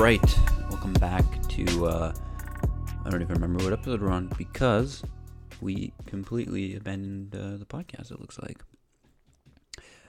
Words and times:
right, 0.00 0.38
welcome 0.70 0.94
back 0.94 1.24
to. 1.46 1.86
Uh, 1.86 2.14
I 3.04 3.10
don't 3.10 3.20
even 3.20 3.34
remember 3.34 3.62
what 3.62 3.74
episode 3.74 4.00
we're 4.00 4.08
on 4.08 4.28
because 4.38 5.02
we 5.60 5.92
completely 6.06 6.74
abandoned 6.74 7.34
uh, 7.34 7.58
the 7.58 7.66
podcast. 7.66 8.10
It 8.10 8.18
looks 8.18 8.38
like. 8.38 8.62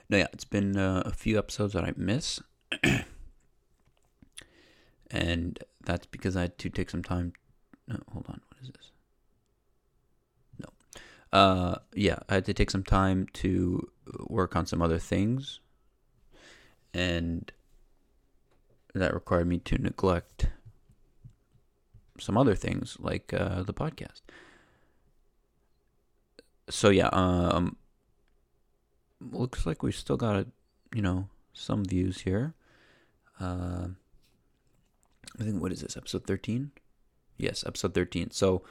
No, 0.08 0.16
yeah, 0.16 0.28
it's 0.32 0.46
been 0.46 0.78
uh, 0.78 1.02
a 1.04 1.10
few 1.10 1.38
episodes 1.38 1.74
that 1.74 1.84
I 1.84 1.92
miss, 1.94 2.40
and 5.10 5.58
that's 5.84 6.06
because 6.06 6.38
I 6.38 6.42
had 6.42 6.56
to 6.56 6.70
take 6.70 6.88
some 6.88 7.02
time. 7.02 7.34
No, 7.86 7.98
hold 8.10 8.24
on, 8.30 8.40
what 8.48 8.62
is 8.62 8.70
this? 8.70 8.92
No, 10.58 10.70
uh, 11.38 11.80
yeah, 11.94 12.20
I 12.30 12.36
had 12.36 12.46
to 12.46 12.54
take 12.54 12.70
some 12.70 12.82
time 12.82 13.26
to 13.34 13.86
work 14.30 14.56
on 14.56 14.64
some 14.64 14.80
other 14.80 14.98
things, 14.98 15.60
and 16.94 17.52
that 18.94 19.14
required 19.14 19.46
me 19.46 19.58
to 19.58 19.78
neglect 19.78 20.48
some 22.18 22.36
other 22.36 22.54
things 22.54 22.96
like 23.00 23.32
uh, 23.32 23.62
the 23.62 23.74
podcast. 23.74 24.20
So 26.68 26.90
yeah, 26.90 27.08
um, 27.12 27.76
looks 29.20 29.66
like 29.66 29.82
we 29.82 29.92
still 29.92 30.16
got 30.16 30.46
you 30.94 31.02
know 31.02 31.28
some 31.52 31.84
views 31.84 32.20
here. 32.20 32.54
Uh, 33.40 33.88
I 35.38 35.44
think 35.44 35.60
what 35.60 35.72
is 35.72 35.80
this 35.80 35.96
episode 35.96 36.26
thirteen? 36.26 36.72
Yes, 37.36 37.64
episode 37.66 37.94
thirteen. 37.94 38.30
So 38.30 38.62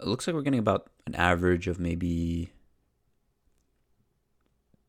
it 0.00 0.06
looks 0.06 0.26
like 0.26 0.34
we're 0.34 0.42
getting 0.42 0.60
about 0.60 0.90
an 1.06 1.14
average 1.14 1.66
of 1.66 1.78
maybe 1.78 2.50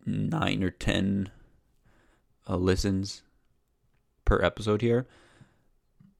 nine 0.06 0.64
or 0.64 0.72
ten 0.72 1.30
uh, 2.48 2.58
listens 2.58 3.22
per 4.26 4.42
episode 4.42 4.82
here. 4.82 5.08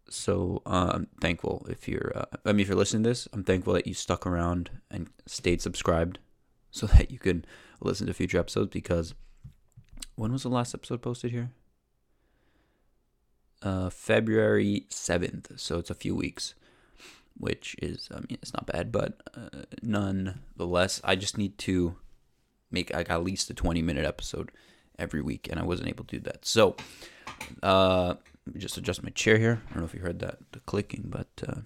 So 0.10 0.62
uh, 0.66 0.92
I'm 0.94 1.08
thankful 1.20 1.66
if 1.70 1.88
you're. 1.88 2.12
Uh, 2.16 2.26
I 2.46 2.52
mean, 2.52 2.62
if 2.62 2.68
you're 2.68 2.78
listening 2.78 3.04
to 3.04 3.10
this, 3.10 3.28
I'm 3.34 3.44
thankful 3.44 3.74
that 3.74 3.88
you 3.88 3.94
stuck 3.94 4.26
around 4.26 4.70
and 4.90 5.10
stayed 5.26 5.62
subscribed, 5.62 6.20
so 6.72 6.88
that 6.88 7.12
you 7.12 7.20
can 7.20 7.46
listen 7.82 8.08
to 8.08 8.14
future 8.14 8.40
episodes. 8.40 8.70
Because 8.70 9.16
when 10.16 10.32
was 10.32 10.44
the 10.44 10.50
last 10.50 10.74
episode 10.74 11.02
posted 11.02 11.32
here? 11.32 11.52
Uh, 13.62 13.90
February 13.90 14.86
seventh. 14.90 15.60
So 15.60 15.80
it's 15.80 15.90
a 15.90 15.96
few 15.96 16.16
weeks, 16.16 16.54
which 17.36 17.76
is 17.82 18.08
I 18.12 18.18
mean 18.18 18.38
it's 18.42 18.54
not 18.54 18.68
bad, 18.68 18.92
but 18.92 19.22
uh, 19.36 19.64
nonetheless, 19.82 21.02
I 21.04 21.16
just 21.16 21.38
need 21.38 21.58
to 21.60 21.96
make 22.70 22.94
like 22.94 23.10
at 23.10 23.24
least 23.24 23.50
a 23.50 23.54
20 23.54 23.82
minute 23.82 24.06
episode 24.06 24.52
every 25.00 25.22
week, 25.22 25.48
and 25.50 25.60
I 25.60 25.64
wasn't 25.64 25.90
able 25.90 26.06
to 26.06 26.18
do 26.18 26.24
that. 26.24 26.46
So 26.46 26.76
uh, 27.64 28.16
just 28.58 28.78
adjust 28.78 29.04
my 29.04 29.10
chair 29.10 29.38
here. 29.38 29.62
I 29.70 29.74
don't 29.74 29.82
know 29.82 29.86
if 29.86 29.94
you 29.94 30.02
heard 30.02 30.20
that 30.20 30.38
the 30.52 30.60
clicking, 30.62 31.06
but 31.08 31.28
uh, 31.48 31.62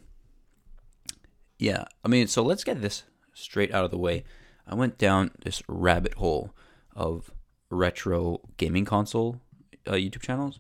yeah. 1.58 1.86
I 2.04 2.08
mean, 2.08 2.28
so 2.28 2.44
let's 2.44 2.64
get 2.64 2.82
this 2.82 3.04
straight 3.34 3.74
out 3.74 3.86
of 3.86 3.92
the 3.92 3.98
way. 3.98 4.24
I 4.68 4.76
went 4.76 4.98
down 4.98 5.32
this 5.44 5.64
rabbit 5.68 6.16
hole 6.16 6.54
of 6.96 7.32
retro 7.70 8.42
gaming 8.58 8.86
console 8.86 9.42
uh, 9.88 9.94
YouTube 9.94 10.22
channels, 10.22 10.60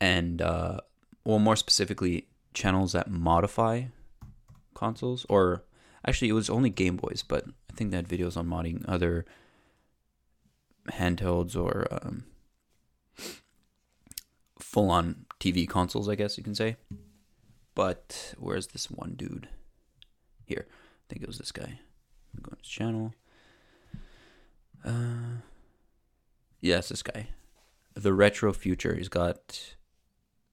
and 0.00 0.40
uh, 0.40 0.80
well, 1.24 1.38
more 1.38 1.56
specifically, 1.56 2.26
channels 2.54 2.92
that 2.92 3.10
modify 3.10 3.84
consoles. 4.74 5.26
Or 5.28 5.64
actually, 6.06 6.28
it 6.28 6.34
was 6.34 6.50
only 6.50 6.70
Game 6.70 6.96
Boys, 6.96 7.22
but 7.26 7.44
I 7.70 7.74
think 7.74 7.90
they 7.90 7.96
had 7.96 8.08
videos 8.08 8.36
on 8.36 8.46
modding 8.46 8.84
other 8.88 9.24
handhelds 10.88 11.56
or 11.56 11.86
um, 11.90 12.24
full 14.58 14.90
on 14.90 15.26
TV 15.38 15.68
consoles, 15.68 16.08
I 16.08 16.14
guess 16.14 16.38
you 16.38 16.44
can 16.44 16.54
say. 16.54 16.76
But 17.74 18.34
where's 18.38 18.68
this 18.68 18.90
one 18.90 19.14
dude? 19.16 19.48
Here. 20.44 20.66
I 20.68 21.04
think 21.08 21.22
it 21.22 21.28
was 21.28 21.38
this 21.38 21.52
guy. 21.52 21.80
Go 22.40 22.50
to 22.50 22.56
his 22.58 22.68
channel. 22.68 23.14
Uh 24.84 25.40
Yes, 26.60 26.90
this 26.90 27.02
guy. 27.02 27.28
The 27.94 28.12
Retro 28.12 28.52
Future. 28.52 28.94
He's 28.94 29.08
got 29.08 29.74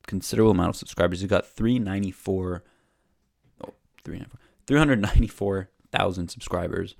considerable 0.08 0.52
amount 0.52 0.70
of 0.70 0.76
subscribers. 0.78 1.20
He's 1.20 1.30
got 1.30 1.46
394 1.46 2.64
oh, 3.64 3.74
394 4.04 4.40
394,000 4.66 6.28
subscribers 6.30 6.96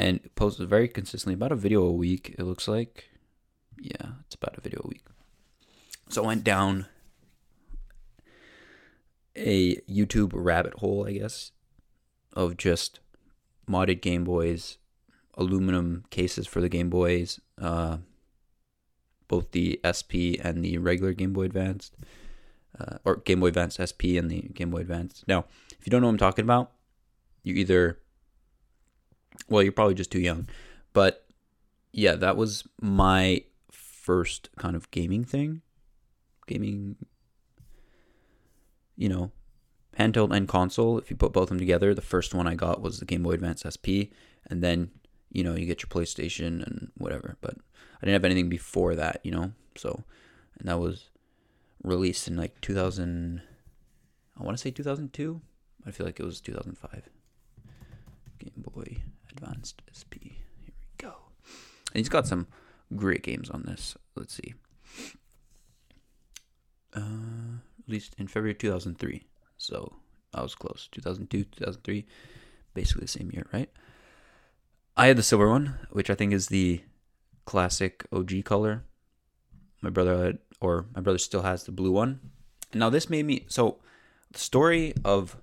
and 0.00 0.34
posts 0.34 0.60
very 0.60 0.88
consistently 0.88 1.34
about 1.34 1.52
a 1.52 1.56
video 1.56 1.82
a 1.82 1.92
week 1.92 2.34
it 2.38 2.44
looks 2.44 2.66
like 2.66 3.10
yeah 3.78 4.12
it's 4.26 4.34
about 4.34 4.56
a 4.56 4.60
video 4.60 4.80
a 4.84 4.88
week 4.88 5.04
so 6.10 6.24
I 6.24 6.26
went 6.26 6.44
down 6.44 6.86
a 9.36 9.76
YouTube 9.82 10.32
rabbit 10.34 10.74
hole, 10.74 11.06
I 11.06 11.12
guess, 11.12 11.52
of 12.32 12.56
just 12.56 12.98
modded 13.68 14.00
Game 14.00 14.24
Boys, 14.24 14.78
aluminum 15.34 16.04
cases 16.10 16.48
for 16.48 16.60
the 16.60 16.68
Game 16.68 16.90
Boys, 16.90 17.40
uh, 17.60 17.98
both 19.28 19.52
the 19.52 19.80
SP 19.86 20.34
and 20.42 20.64
the 20.64 20.78
regular 20.78 21.12
Game 21.12 21.32
Boy 21.32 21.44
Advanced, 21.44 21.94
uh, 22.78 22.98
or 23.04 23.16
Game 23.16 23.38
Boy 23.38 23.46
Advance 23.46 23.78
SP 23.78 24.18
and 24.18 24.28
the 24.30 24.42
Game 24.52 24.70
Boy 24.70 24.80
Advance. 24.80 25.22
Now, 25.28 25.44
if 25.78 25.86
you 25.86 25.90
don't 25.90 26.00
know 26.00 26.08
what 26.08 26.14
I'm 26.14 26.18
talking 26.18 26.44
about, 26.44 26.72
you 27.44 27.54
either, 27.54 28.00
well, 29.48 29.62
you're 29.62 29.72
probably 29.72 29.94
just 29.94 30.12
too 30.12 30.20
young, 30.20 30.48
but 30.92 31.26
yeah, 31.92 32.14
that 32.14 32.36
was 32.36 32.64
my 32.80 33.42
first 33.70 34.48
kind 34.56 34.76
of 34.76 34.90
gaming 34.90 35.24
thing 35.24 35.62
gaming, 36.50 36.96
you 38.96 39.08
know, 39.08 39.30
handheld 39.98 40.36
and 40.36 40.48
console. 40.48 40.98
If 40.98 41.10
you 41.10 41.16
put 41.16 41.32
both 41.32 41.44
of 41.44 41.48
them 41.50 41.58
together, 41.58 41.94
the 41.94 42.02
first 42.02 42.34
one 42.34 42.46
I 42.46 42.54
got 42.54 42.82
was 42.82 42.98
the 42.98 43.06
Game 43.06 43.22
Boy 43.22 43.32
Advance 43.32 43.64
SP, 43.64 44.12
and 44.48 44.62
then 44.62 44.90
you 45.30 45.44
know 45.44 45.54
you 45.54 45.66
get 45.66 45.82
your 45.82 45.88
PlayStation 45.88 46.66
and 46.66 46.90
whatever. 46.98 47.36
But 47.40 47.54
I 47.54 48.00
didn't 48.04 48.14
have 48.14 48.24
anything 48.24 48.48
before 48.48 48.94
that, 48.96 49.20
you 49.22 49.30
know. 49.30 49.52
So, 49.76 50.04
and 50.58 50.68
that 50.68 50.80
was 50.80 51.08
released 51.82 52.28
in 52.28 52.36
like 52.36 52.60
2000. 52.60 53.40
I 54.38 54.42
want 54.42 54.56
to 54.56 54.60
say 54.60 54.70
2002. 54.70 55.40
I 55.86 55.90
feel 55.92 56.04
like 56.04 56.20
it 56.20 56.26
was 56.26 56.40
2005. 56.40 57.08
Game 58.38 58.52
Boy 58.56 59.02
Advanced 59.42 59.82
SP. 59.88 60.14
Here 60.22 60.34
we 60.66 60.72
go. 60.98 61.14
And 61.92 62.00
he's 62.00 62.08
got 62.08 62.26
some 62.26 62.46
great 62.94 63.22
games 63.22 63.50
on 63.50 63.62
this. 63.62 63.96
Let's 64.16 64.34
see 64.34 64.54
uh, 66.94 67.60
released 67.86 68.14
in 68.18 68.26
February 68.26 68.54
2003. 68.54 69.24
So 69.56 69.96
I 70.34 70.42
was 70.42 70.54
close. 70.54 70.88
2002, 70.92 71.44
2003, 71.44 72.06
basically 72.74 73.02
the 73.02 73.08
same 73.08 73.30
year, 73.32 73.46
right? 73.52 73.70
I 74.96 75.06
had 75.06 75.16
the 75.16 75.22
silver 75.22 75.48
one, 75.48 75.78
which 75.90 76.10
I 76.10 76.14
think 76.14 76.32
is 76.32 76.48
the 76.48 76.82
classic 77.44 78.06
OG 78.12 78.44
color. 78.44 78.84
My 79.80 79.90
brother 79.90 80.24
had, 80.24 80.38
or 80.60 80.86
my 80.94 81.00
brother 81.00 81.18
still 81.18 81.42
has 81.42 81.64
the 81.64 81.72
blue 81.72 81.92
one. 81.92 82.20
Now 82.74 82.90
this 82.90 83.10
made 83.10 83.26
me 83.26 83.46
so 83.48 83.78
the 84.30 84.38
story 84.38 84.94
of 85.04 85.36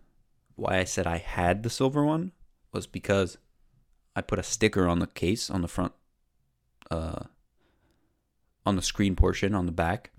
why 0.56 0.78
I 0.78 0.84
said 0.86 1.06
I 1.06 1.18
had 1.18 1.64
the 1.64 1.70
silver 1.70 2.06
one 2.06 2.32
was 2.72 2.88
because 2.88 3.38
I 4.18 4.22
put 4.22 4.40
a 4.40 4.44
sticker 4.44 4.88
on 4.88 5.00
the 5.00 5.08
case 5.08 5.50
on 5.50 5.62
the 5.62 5.68
front 5.68 5.94
uh 6.92 7.24
on 8.66 8.76
the 8.76 8.82
screen 8.82 9.16
portion 9.16 9.56
on 9.56 9.66
the 9.66 9.72
back 9.72 10.12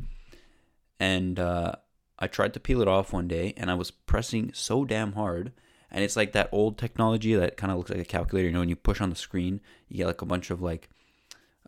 and 1.00 1.38
uh, 1.38 1.72
I 2.18 2.26
tried 2.26 2.54
to 2.54 2.60
peel 2.60 2.82
it 2.82 2.88
off 2.88 3.12
one 3.12 3.28
day, 3.28 3.54
and 3.56 3.70
I 3.70 3.74
was 3.74 3.90
pressing 3.90 4.52
so 4.52 4.84
damn 4.84 5.12
hard. 5.12 5.52
And 5.90 6.04
it's 6.04 6.16
like 6.16 6.32
that 6.32 6.50
old 6.52 6.76
technology 6.76 7.34
that 7.34 7.56
kind 7.56 7.70
of 7.70 7.78
looks 7.78 7.90
like 7.90 8.00
a 8.00 8.04
calculator. 8.04 8.48
You 8.48 8.54
know, 8.54 8.60
when 8.60 8.68
you 8.68 8.76
push 8.76 9.00
on 9.00 9.10
the 9.10 9.16
screen, 9.16 9.60
you 9.88 9.96
get 9.96 10.06
like 10.06 10.20
a 10.20 10.26
bunch 10.26 10.50
of 10.50 10.60
like, 10.60 10.90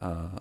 uh, 0.02 0.38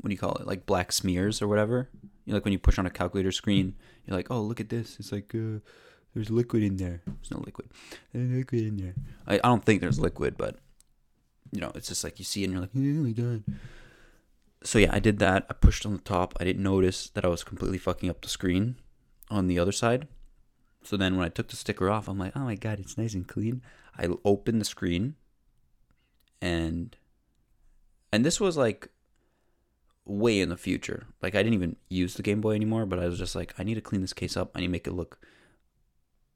what 0.00 0.08
do 0.08 0.12
you 0.12 0.18
call 0.18 0.34
it? 0.34 0.46
Like 0.46 0.66
black 0.66 0.92
smears 0.92 1.42
or 1.42 1.48
whatever. 1.48 1.88
You 2.24 2.32
know, 2.32 2.36
like 2.36 2.44
when 2.44 2.52
you 2.52 2.58
push 2.58 2.78
on 2.78 2.86
a 2.86 2.90
calculator 2.90 3.32
screen, 3.32 3.74
you're 4.04 4.16
like, 4.16 4.30
oh, 4.30 4.40
look 4.40 4.60
at 4.60 4.68
this. 4.68 4.98
It's 5.00 5.10
like, 5.10 5.34
uh, 5.34 5.58
there's 6.16 6.30
liquid 6.30 6.64
in 6.64 6.76
there. 6.76 7.02
There's 7.06 7.30
no 7.30 7.42
liquid. 7.44 7.68
There's 8.12 8.28
liquid 8.28 8.62
in 8.62 8.76
there. 8.78 8.94
I, 9.28 9.34
I 9.34 9.48
don't 9.48 9.64
think 9.64 9.80
there's 9.80 10.00
liquid, 10.00 10.36
but 10.36 10.58
you 11.52 11.60
know, 11.60 11.70
it's 11.76 11.88
just 11.88 12.02
like 12.02 12.18
you 12.18 12.24
see 12.24 12.42
and 12.42 12.52
you're 12.52 12.62
like, 12.62 12.70
oh 12.74 12.80
my 12.80 13.12
god 13.12 13.44
so 14.66 14.78
yeah, 14.78 14.90
I 14.92 14.98
did 14.98 15.18
that. 15.20 15.46
I 15.48 15.54
pushed 15.54 15.86
on 15.86 15.92
the 15.92 16.02
top. 16.02 16.34
I 16.40 16.44
didn't 16.44 16.62
notice 16.62 17.08
that 17.10 17.24
I 17.24 17.28
was 17.28 17.44
completely 17.44 17.78
fucking 17.78 18.10
up 18.10 18.20
the 18.20 18.28
screen 18.28 18.76
on 19.30 19.46
the 19.46 19.58
other 19.58 19.72
side. 19.72 20.08
So 20.82 20.96
then 20.96 21.16
when 21.16 21.24
I 21.24 21.30
took 21.30 21.48
the 21.48 21.56
sticker 21.56 21.88
off, 21.88 22.08
I'm 22.08 22.18
like, 22.18 22.36
oh 22.36 22.40
my 22.40 22.56
god, 22.56 22.80
it's 22.80 22.98
nice 22.98 23.14
and 23.14 23.26
clean. 23.26 23.62
I 23.96 24.08
opened 24.24 24.60
the 24.60 24.66
screen 24.66 25.14
and 26.42 26.96
and 28.12 28.24
this 28.24 28.40
was 28.40 28.56
like 28.56 28.88
way 30.04 30.40
in 30.40 30.48
the 30.48 30.56
future. 30.56 31.06
Like 31.22 31.34
I 31.34 31.42
didn't 31.42 31.54
even 31.54 31.76
use 31.88 32.14
the 32.14 32.22
Game 32.22 32.40
Boy 32.40 32.54
anymore, 32.54 32.86
but 32.86 32.98
I 32.98 33.06
was 33.06 33.18
just 33.18 33.34
like, 33.34 33.54
I 33.58 33.62
need 33.62 33.74
to 33.74 33.80
clean 33.80 34.00
this 34.00 34.12
case 34.12 34.36
up. 34.36 34.52
I 34.54 34.60
need 34.60 34.66
to 34.66 34.72
make 34.72 34.86
it 34.86 34.92
look 34.92 35.18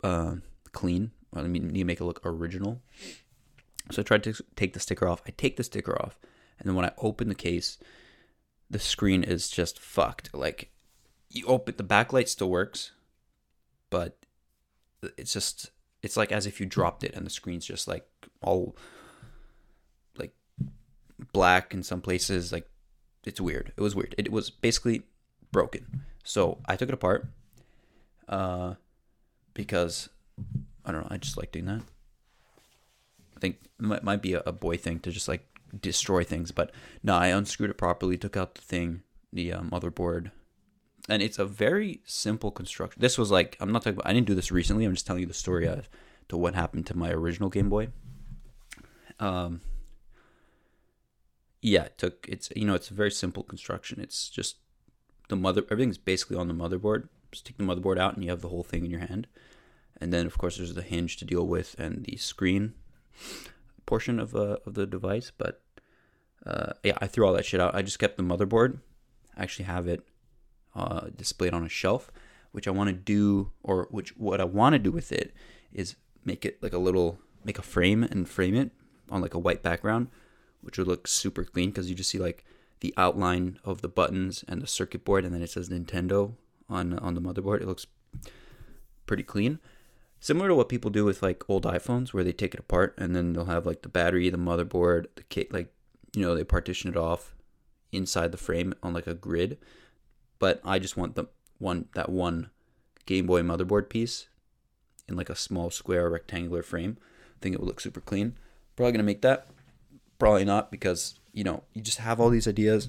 uh, 0.03 0.37
clean. 0.73 1.11
I 1.35 1.43
mean, 1.43 1.69
need 1.69 1.81
to 1.81 1.85
make 1.85 2.01
it 2.01 2.05
look 2.05 2.21
original. 2.25 2.81
So 3.91 4.03
I 4.03 4.05
tried 4.05 4.25
to 4.25 4.35
take 4.57 4.73
the 4.73 4.81
sticker 4.81 5.07
off. 5.07 5.23
I 5.27 5.31
take 5.37 5.57
the 5.57 5.65
sticker 5.65 6.01
off, 6.01 6.19
and 6.59 6.69
then 6.69 6.75
when 6.75 6.85
I 6.85 6.93
open 6.99 7.29
the 7.29 7.35
case, 7.35 7.79
the 8.69 8.79
screen 8.79 9.23
is 9.23 9.49
just 9.49 9.79
fucked. 9.79 10.35
Like 10.35 10.71
you 11.29 11.47
open 11.47 11.75
the 11.77 11.85
backlight 11.85 12.29
still 12.29 12.51
works, 12.51 12.93
but 13.91 14.17
it's 15.17 15.33
just 15.33 15.71
it's 16.03 16.17
like 16.17 16.33
as 16.33 16.47
if 16.47 16.61
you 16.61 16.67
dropped 16.67 17.05
it 17.05 17.15
and 17.15 17.25
the 17.25 17.31
screen's 17.31 17.67
just 17.67 17.89
like 17.89 18.07
all 18.43 18.77
like 20.17 20.35
black 21.33 21.75
in 21.75 21.83
some 21.83 22.01
places 22.01 22.53
like 22.53 22.69
it's 23.25 23.41
weird 23.41 23.73
it 23.77 23.81
was 23.81 23.95
weird 23.95 24.15
it 24.19 24.33
was 24.33 24.51
basically 24.51 25.03
broken 25.53 26.03
so 26.25 26.59
i 26.67 26.77
took 26.77 26.89
it 26.89 26.95
apart 26.95 27.29
uh 28.29 28.75
because 29.65 30.09
i 30.85 30.93
don't 30.93 31.03
know 31.03 31.09
i 31.11 31.17
just 31.17 31.37
like 31.37 31.53
doing 31.53 31.67
that 31.67 31.83
i 33.37 33.41
think 33.41 33.57
it 33.79 34.03
might, 34.03 34.23
be 34.23 34.35
a, 34.35 34.43
a 34.47 34.53
boy 34.53 34.77
thing 34.77 34.99
to 34.99 35.11
just 35.11 35.29
like 35.29 35.47
destroy 35.81 36.25
things 36.25 36.51
but 36.51 36.71
no 37.03 37.15
i 37.15 37.29
unscrewed 37.29 37.71
it 37.71 37.79
properly 37.79 38.17
took 38.17 38.37
out 38.37 38.55
the 38.55 38.63
thing 38.63 39.03
the 39.33 39.53
uh, 39.53 39.61
motherboard 39.61 40.31
and 41.11 41.23
it's 41.23 41.39
a 41.39 41.45
very 41.45 42.01
simple 42.05 42.51
construction. 42.53 43.01
This 43.01 43.19
was 43.19 43.31
like 43.31 43.57
I'm 43.61 43.73
not 43.73 43.83
talking 43.83 43.99
about. 43.99 44.09
I 44.09 44.13
didn't 44.13 44.29
do 44.29 44.35
this 44.35 44.53
recently. 44.53 44.85
I'm 44.85 44.95
just 44.95 45.07
telling 45.07 45.21
you 45.21 45.27
the 45.27 45.35
story 45.35 45.67
of 45.67 45.89
to 46.29 46.37
what 46.37 46.55
happened 46.55 46.87
to 46.87 46.97
my 46.97 47.11
original 47.11 47.51
Game 47.51 47.69
Boy. 47.69 47.89
Um. 49.19 49.61
Yeah, 51.61 51.85
it 51.85 51.99
took 51.99 52.27
it's 52.29 52.51
you 52.55 52.65
know 52.65 52.75
it's 52.75 52.91
a 52.91 52.95
very 52.95 53.11
simple 53.11 53.43
construction. 53.43 54.01
It's 54.01 54.29
just 54.29 54.57
the 55.29 55.37
mother 55.37 55.65
everything's 55.71 55.99
basically 55.99 56.37
on 56.37 56.49
the 56.49 56.55
motherboard. 56.55 57.09
Just 57.33 57.47
take 57.47 57.59
the 57.59 57.65
motherboard 57.65 57.99
out 57.99 58.15
and 58.15 58.25
you 58.25 58.31
have 58.31 58.41
the 58.41 58.49
whole 58.49 58.65
thing 58.65 58.85
in 58.85 58.91
your 58.91 59.01
hand. 59.01 59.27
And 60.01 60.13
then 60.13 60.27
of 60.27 60.39
course 60.39 60.57
there's 60.57 60.75
the 60.75 60.83
hinge 60.83 61.17
to 61.19 61.25
deal 61.25 61.47
with 61.47 61.77
and 61.79 62.05
the 62.05 62.17
screen 62.17 62.75
portion 63.87 64.19
of 64.21 64.35
uh, 64.35 64.57
of 64.67 64.75
the 64.75 64.87
device. 64.87 65.33
But 65.37 65.63
uh, 66.47 66.73
yeah, 66.83 66.97
I 67.01 67.07
threw 67.07 67.27
all 67.27 67.35
that 67.35 67.45
shit 67.45 67.61
out. 67.61 67.75
I 67.75 67.83
just 67.83 67.99
kept 67.99 68.17
the 68.17 68.23
motherboard. 68.23 68.79
I 69.37 69.43
actually 69.43 69.67
have 69.67 69.87
it 69.87 70.07
uh, 70.75 71.09
displayed 71.15 71.53
on 71.53 71.65
a 71.65 71.69
shelf, 71.69 72.11
which 72.53 72.67
I 72.67 72.71
want 72.71 72.89
to 72.89 72.95
do, 72.95 73.51
or 73.63 73.89
which 73.91 74.17
what 74.17 74.41
I 74.41 74.45
want 74.45 74.75
to 74.75 74.79
do 74.79 74.91
with 74.91 75.13
it 75.13 75.35
is 75.73 75.97
make 76.25 76.45
it 76.45 76.63
like 76.63 76.73
a 76.73 76.79
little, 76.79 77.19
make 77.45 77.59
a 77.59 77.63
frame 77.63 78.03
and 78.05 78.29
frame 78.29 78.55
it 78.55 78.71
on 79.11 79.21
like 79.21 79.35
a 79.35 79.39
white 79.39 79.63
background, 79.63 80.09
which 80.61 80.79
would 80.79 80.87
look 80.87 81.07
super 81.07 81.45
clean 81.45 81.71
because 81.71 81.89
you 81.89 81.95
just 81.95 82.11
see 82.11 82.19
like 82.19 82.45
the 82.81 82.95
outline 82.97 83.59
of 83.65 83.83
the 83.83 83.89
buttons 83.89 84.45
and 84.49 84.63
the 84.63 84.67
circuit 84.67 85.05
board, 85.05 85.25
and 85.25 85.35
then 85.35 85.43
it 85.43 85.51
says 85.51 85.69
Nintendo 85.69 86.35
on 86.69 86.99
on 86.99 87.15
the 87.15 87.21
motherboard. 87.21 87.61
It 87.61 87.69
looks 87.69 87.87
pretty 89.07 89.25
clean. 89.25 89.59
Similar 90.21 90.49
to 90.49 90.55
what 90.55 90.69
people 90.69 90.91
do 90.91 91.05
with 91.05 91.23
like 91.23 91.49
old 91.49 91.65
iPhones, 91.65 92.13
where 92.13 92.25
they 92.25 92.33
take 92.33 92.55
it 92.55 92.61
apart 92.61 92.95
and 92.99 93.17
then 93.17 93.33
they'll 93.33 93.47
have 93.47 93.67
like 93.67 93.83
the 93.83 93.89
battery, 93.89 94.29
the 94.29 94.37
motherboard, 94.37 95.07
the 95.17 95.23
kit, 95.25 95.53
like 95.53 95.73
you 96.15 96.23
know 96.23 96.35
they 96.35 96.45
partition 96.45 96.91
it 96.91 96.97
off 96.97 97.35
inside 97.93 98.31
the 98.31 98.39
frame 98.39 98.75
on 98.83 98.93
like 98.93 99.07
a 99.07 99.15
grid 99.15 99.59
but 100.41 100.61
I 100.65 100.81
just 100.81 100.97
want 100.97 101.15
the 101.15 101.27
one 101.59 101.87
that 101.95 102.09
one 102.09 102.51
Game 103.07 103.27
Boy 103.27 103.43
motherboard 103.43 103.89
piece 103.89 104.27
in 105.07 105.15
like 105.15 105.31
a 105.31 105.37
small 105.37 105.71
square 105.71 106.11
rectangular 106.11 106.65
frame. 106.65 106.97
I 107.37 107.39
think 107.41 107.55
it 107.55 107.61
would 107.61 107.69
look 107.69 107.81
super 107.81 108.01
clean. 108.01 108.37
Probably 108.75 108.93
gonna 108.93 109.05
make 109.05 109.23
that. 109.23 109.47
Probably 110.19 110.45
not 110.45 110.73
because 110.73 111.21
you 111.33 111.45
know 111.45 111.63
you 111.75 111.83
just 111.83 111.99
have 111.99 112.19
all 112.19 112.31
these 112.31 112.49
ideas, 112.49 112.89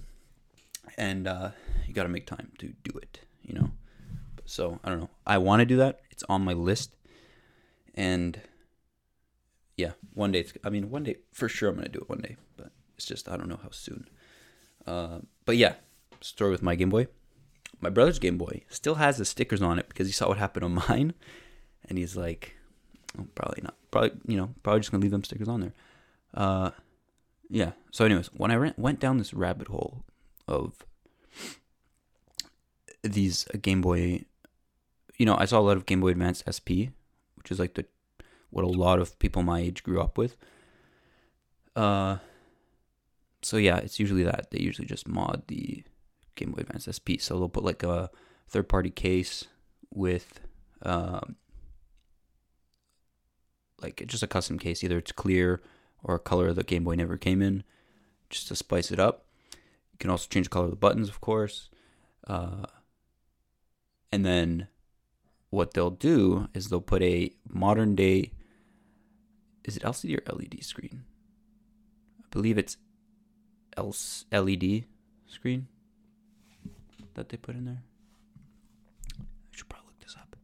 and 0.97 1.27
uh, 1.27 1.51
you 1.85 1.93
got 1.93 2.03
to 2.03 2.09
make 2.09 2.25
time 2.25 2.51
to 2.57 2.73
do 2.83 2.97
it. 2.97 3.19
You 3.43 3.55
know, 3.55 3.71
so 4.45 4.79
I 4.83 4.89
don't 4.89 4.99
know. 4.99 5.09
I 5.27 5.37
want 5.37 5.59
to 5.59 5.65
do 5.65 5.77
that. 5.77 5.99
It's 6.09 6.23
on 6.29 6.43
my 6.43 6.53
list, 6.53 6.91
and 7.95 8.41
yeah, 9.77 9.91
one 10.13 10.31
day. 10.31 10.45
I 10.63 10.69
mean, 10.69 10.89
one 10.89 11.03
day 11.03 11.17
for 11.31 11.49
sure. 11.49 11.69
I'm 11.69 11.75
gonna 11.75 11.89
do 11.89 11.99
it 11.99 12.09
one 12.09 12.21
day, 12.21 12.37
but 12.57 12.71
it's 12.95 13.05
just 13.05 13.29
I 13.29 13.37
don't 13.37 13.49
know 13.49 13.59
how 13.61 13.71
soon. 13.71 14.07
Uh, 14.85 15.19
but 15.45 15.57
yeah, 15.57 15.75
story 16.21 16.51
with 16.51 16.63
my 16.63 16.75
Game 16.75 16.89
Boy 16.89 17.07
my 17.81 17.89
brother's 17.89 18.19
Game 18.19 18.37
Boy 18.37 18.61
still 18.69 18.95
has 18.95 19.17
the 19.17 19.25
stickers 19.25 19.61
on 19.61 19.79
it 19.79 19.89
because 19.89 20.07
he 20.07 20.13
saw 20.13 20.29
what 20.29 20.37
happened 20.37 20.63
on 20.63 20.73
mine, 20.89 21.13
and 21.89 21.97
he's 21.97 22.15
like, 22.15 22.55
oh, 23.19 23.27
probably 23.35 23.61
not. 23.63 23.75
Probably 23.89 24.11
you 24.27 24.37
know 24.37 24.53
probably 24.63 24.79
just 24.79 24.91
gonna 24.91 25.01
leave 25.01 25.11
them 25.11 25.23
stickers 25.23 25.49
on 25.49 25.61
there. 25.61 25.73
Uh, 26.33 26.71
yeah. 27.49 27.71
So, 27.91 28.05
anyways, 28.05 28.27
when 28.27 28.51
I 28.51 28.73
went 28.77 28.99
down 28.99 29.17
this 29.17 29.33
rabbit 29.33 29.67
hole 29.67 30.05
of 30.47 30.85
these 33.03 33.45
Game 33.61 33.81
Boy, 33.81 34.25
you 35.17 35.25
know, 35.25 35.35
I 35.35 35.45
saw 35.45 35.59
a 35.59 35.61
lot 35.61 35.77
of 35.77 35.85
Game 35.85 35.99
Boy 35.99 36.09
Advance 36.09 36.43
SP, 36.47 36.93
which 37.41 37.51
is 37.51 37.59
like 37.59 37.73
the 37.73 37.85
what 38.51 38.65
a 38.65 38.67
lot 38.67 38.99
of 38.99 39.17
people 39.17 39.41
my 39.41 39.59
age 39.59 39.81
grew 39.81 39.99
up 39.99 40.17
with. 40.17 40.37
Uh, 41.75 42.17
so 43.41 43.57
yeah, 43.57 43.77
it's 43.77 43.99
usually 43.99 44.23
that 44.23 44.51
they 44.51 44.59
usually 44.59 44.87
just 44.87 45.07
mod 45.07 45.43
the 45.47 45.83
Game 46.35 46.51
Boy 46.51 46.61
Advance 46.61 46.87
SP. 46.91 47.17
So 47.19 47.39
they'll 47.39 47.49
put 47.49 47.63
like 47.63 47.81
a 47.81 48.09
third 48.47 48.69
party 48.69 48.89
case 48.89 49.45
with 49.93 50.41
um, 50.83 51.35
like 53.81 54.03
just 54.05 54.23
a 54.23 54.27
custom 54.27 54.59
case. 54.59 54.83
Either 54.83 54.97
it's 54.97 55.11
clear 55.11 55.61
or 56.03 56.15
a 56.15 56.19
color 56.19 56.53
that 56.53 56.67
Game 56.67 56.83
Boy 56.83 56.95
never 56.95 57.17
came 57.17 57.41
in, 57.41 57.63
just 58.29 58.49
to 58.49 58.55
spice 58.55 58.91
it 58.91 58.99
up. 58.99 59.25
You 59.53 59.97
can 59.97 60.09
also 60.09 60.27
change 60.29 60.47
the 60.47 60.51
color 60.51 60.65
of 60.65 60.71
the 60.71 60.77
buttons, 60.77 61.09
of 61.09 61.21
course. 61.21 61.69
Uh, 62.27 62.65
and 64.11 64.25
then 64.25 64.67
what 65.51 65.73
they'll 65.73 65.91
do 65.91 66.47
is 66.53 66.69
they'll 66.69 66.81
put 66.81 67.03
a 67.03 67.31
modern 67.47 67.93
day 67.93 68.31
is 69.63 69.77
it 69.77 69.83
LCD 69.83 70.17
or 70.17 70.35
LED 70.35 70.63
screen? 70.63 71.03
I 72.19 72.25
believe 72.31 72.57
it's 72.57 72.77
LED 73.77 74.85
screen 75.27 75.67
that 77.13 77.29
they 77.29 77.37
put 77.37 77.55
in 77.55 77.65
there? 77.65 77.83
I 79.19 79.23
should 79.51 79.69
probably 79.69 79.87
look 79.89 79.99
this 79.99 80.15
up. 80.15 80.35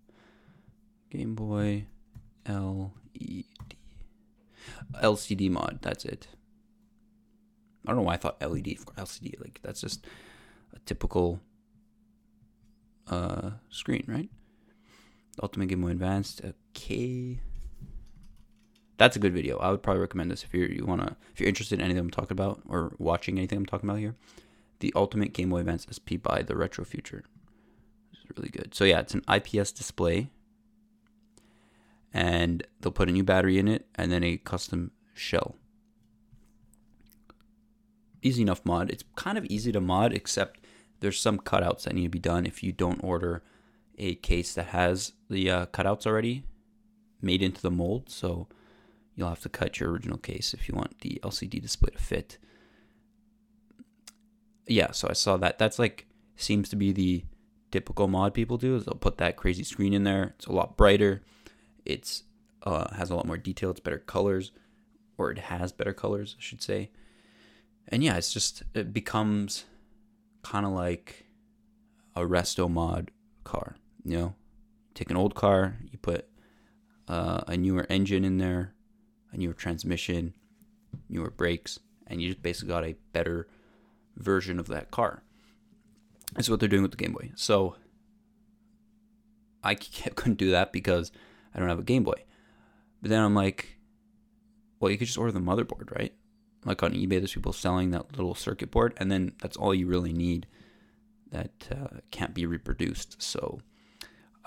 Game 1.09 1.33
Boy 1.33 1.87
LED. 2.47 3.45
LCD 5.01 5.49
mod, 5.49 5.79
that's 5.81 6.05
it. 6.05 6.27
I 7.85 7.89
don't 7.89 7.97
know 7.97 8.03
why 8.03 8.13
I 8.13 8.17
thought 8.17 8.41
LED 8.41 8.77
for 8.77 8.91
LCD. 8.93 9.39
Like, 9.39 9.59
that's 9.63 9.81
just 9.81 10.05
a 10.75 10.79
typical 10.79 11.39
uh, 13.07 13.51
screen, 13.69 14.03
right? 14.07 14.29
Ultimate 15.41 15.67
Game 15.67 15.81
Boy 15.81 15.89
Advanced. 15.89 16.41
Okay. 16.43 17.39
That's 18.97 19.15
a 19.15 19.19
good 19.19 19.33
video. 19.33 19.57
I 19.59 19.69
would 19.69 19.83
probably 19.83 20.01
recommend 20.01 20.31
this 20.31 20.43
if 20.43 20.53
you're 20.53 20.71
you 20.71 20.85
wanna 20.85 21.17
if 21.31 21.39
you're 21.39 21.49
interested 21.49 21.79
in 21.79 21.85
anything 21.85 22.01
I'm 22.01 22.09
talking 22.09 22.31
about 22.31 22.61
or 22.67 22.95
watching 22.97 23.37
anything 23.37 23.57
I'm 23.57 23.65
talking 23.65 23.87
about 23.89 23.99
here 23.99 24.15
the 24.79 24.93
Ultimate 24.95 25.33
Game 25.33 25.49
Boy 25.49 25.59
Advance 25.59 25.87
SP 25.89 26.21
by 26.21 26.41
the 26.41 26.55
Retro 26.55 26.85
Future. 26.85 27.23
It's 28.11 28.37
really 28.37 28.49
good. 28.49 28.73
So 28.73 28.83
yeah, 28.83 28.99
it's 28.99 29.13
an 29.13 29.23
IPS 29.31 29.71
display, 29.71 30.29
and 32.13 32.65
they'll 32.79 32.91
put 32.91 33.09
a 33.09 33.11
new 33.11 33.23
battery 33.23 33.57
in 33.57 33.67
it 33.67 33.87
and 33.95 34.11
then 34.11 34.23
a 34.23 34.37
custom 34.37 34.91
shell. 35.13 35.55
Easy 38.21 38.41
enough 38.41 38.65
mod. 38.65 38.89
It's 38.89 39.03
kind 39.15 39.37
of 39.37 39.45
easy 39.45 39.71
to 39.71 39.81
mod, 39.81 40.13
except 40.13 40.59
there's 40.99 41.19
some 41.19 41.39
cutouts 41.39 41.83
that 41.83 41.93
need 41.93 42.03
to 42.03 42.09
be 42.09 42.19
done 42.19 42.45
if 42.45 42.63
you 42.63 42.71
don't 42.71 43.03
order 43.03 43.43
a 43.97 44.15
case 44.15 44.53
that 44.53 44.67
has 44.67 45.13
the 45.29 45.49
uh, 45.49 45.65
cutouts 45.67 46.05
already 46.05 46.43
made 47.21 47.41
into 47.41 47.61
the 47.61 47.71
mold. 47.71 48.09
So 48.09 48.47
you'll 49.15 49.29
have 49.29 49.41
to 49.41 49.49
cut 49.49 49.79
your 49.79 49.91
original 49.91 50.17
case 50.17 50.53
if 50.53 50.69
you 50.69 50.75
want 50.75 50.99
the 51.01 51.19
LCD 51.23 51.61
display 51.61 51.89
to 51.91 51.97
fit 51.97 52.37
yeah, 54.67 54.91
so 54.91 55.07
I 55.09 55.13
saw 55.13 55.37
that. 55.37 55.57
That's 55.57 55.79
like 55.79 56.05
seems 56.35 56.69
to 56.69 56.75
be 56.75 56.91
the 56.91 57.23
typical 57.71 58.07
mod 58.07 58.33
people 58.33 58.57
do 58.57 58.75
is 58.75 58.85
they'll 58.85 58.95
put 58.95 59.17
that 59.17 59.35
crazy 59.35 59.63
screen 59.63 59.93
in 59.93 60.03
there. 60.03 60.35
It's 60.37 60.45
a 60.45 60.51
lot 60.51 60.77
brighter. 60.77 61.23
It's 61.85 62.23
uh, 62.63 62.93
has 62.95 63.09
a 63.09 63.15
lot 63.15 63.25
more 63.25 63.37
detail. 63.37 63.71
It's 63.71 63.79
better 63.79 63.97
colors, 63.97 64.51
or 65.17 65.31
it 65.31 65.37
has 65.39 65.71
better 65.71 65.93
colors, 65.93 66.35
I 66.37 66.41
should 66.41 66.61
say. 66.61 66.91
And 67.87 68.03
yeah, 68.03 68.17
it's 68.17 68.33
just 68.33 68.63
it 68.73 68.93
becomes 68.93 69.65
kind 70.43 70.65
of 70.65 70.73
like 70.73 71.25
a 72.15 72.21
resto 72.21 72.69
mod 72.69 73.11
car. 73.43 73.77
You 74.07 74.17
know, 74.17 74.35
take 74.93 75.09
an 75.09 75.17
old 75.17 75.35
car, 75.35 75.75
you 75.91 75.97
put 75.97 76.29
uh, 77.09 77.41
a 77.45 77.57
newer 77.57 77.85
engine 77.89 78.23
in 78.23 78.37
there, 78.37 78.73
a 79.33 79.37
newer 79.37 79.53
transmission, 79.53 80.33
newer 81.09 81.29
brakes, 81.29 81.79
and 82.07 82.21
you 82.21 82.29
just 82.29 82.41
basically 82.41 82.69
got 82.69 82.85
a 82.85 82.95
better 83.11 83.49
version 84.15 84.59
of 84.59 84.67
that 84.67 84.91
car. 84.91 85.23
That's 86.33 86.49
what 86.49 86.61
they're 86.61 86.69
doing 86.69 86.83
with 86.83 86.91
the 86.91 86.97
Game 86.97 87.11
Boy. 87.11 87.31
So 87.35 87.75
I 89.61 89.75
couldn't 90.15 90.37
do 90.37 90.51
that 90.51 90.71
because 90.71 91.11
I 91.53 91.59
don't 91.59 91.67
have 91.67 91.79
a 91.79 91.83
Game 91.83 92.05
Boy. 92.05 92.23
But 93.01 93.09
then 93.09 93.21
I'm 93.21 93.35
like, 93.35 93.77
well, 94.79 94.89
you 94.89 94.97
could 94.97 95.07
just 95.07 95.17
order 95.17 95.33
the 95.33 95.39
motherboard, 95.41 95.93
right? 95.93 96.13
Like 96.63 96.81
on 96.81 96.93
eBay, 96.93 97.19
there's 97.19 97.33
people 97.33 97.51
selling 97.51 97.91
that 97.91 98.15
little 98.15 98.35
circuit 98.35 98.71
board, 98.71 98.93
and 98.95 99.11
then 99.11 99.33
that's 99.41 99.57
all 99.57 99.75
you 99.75 99.85
really 99.85 100.13
need 100.13 100.47
that 101.31 101.67
uh, 101.69 101.97
can't 102.09 102.33
be 102.33 102.45
reproduced. 102.45 103.21
So 103.21 103.59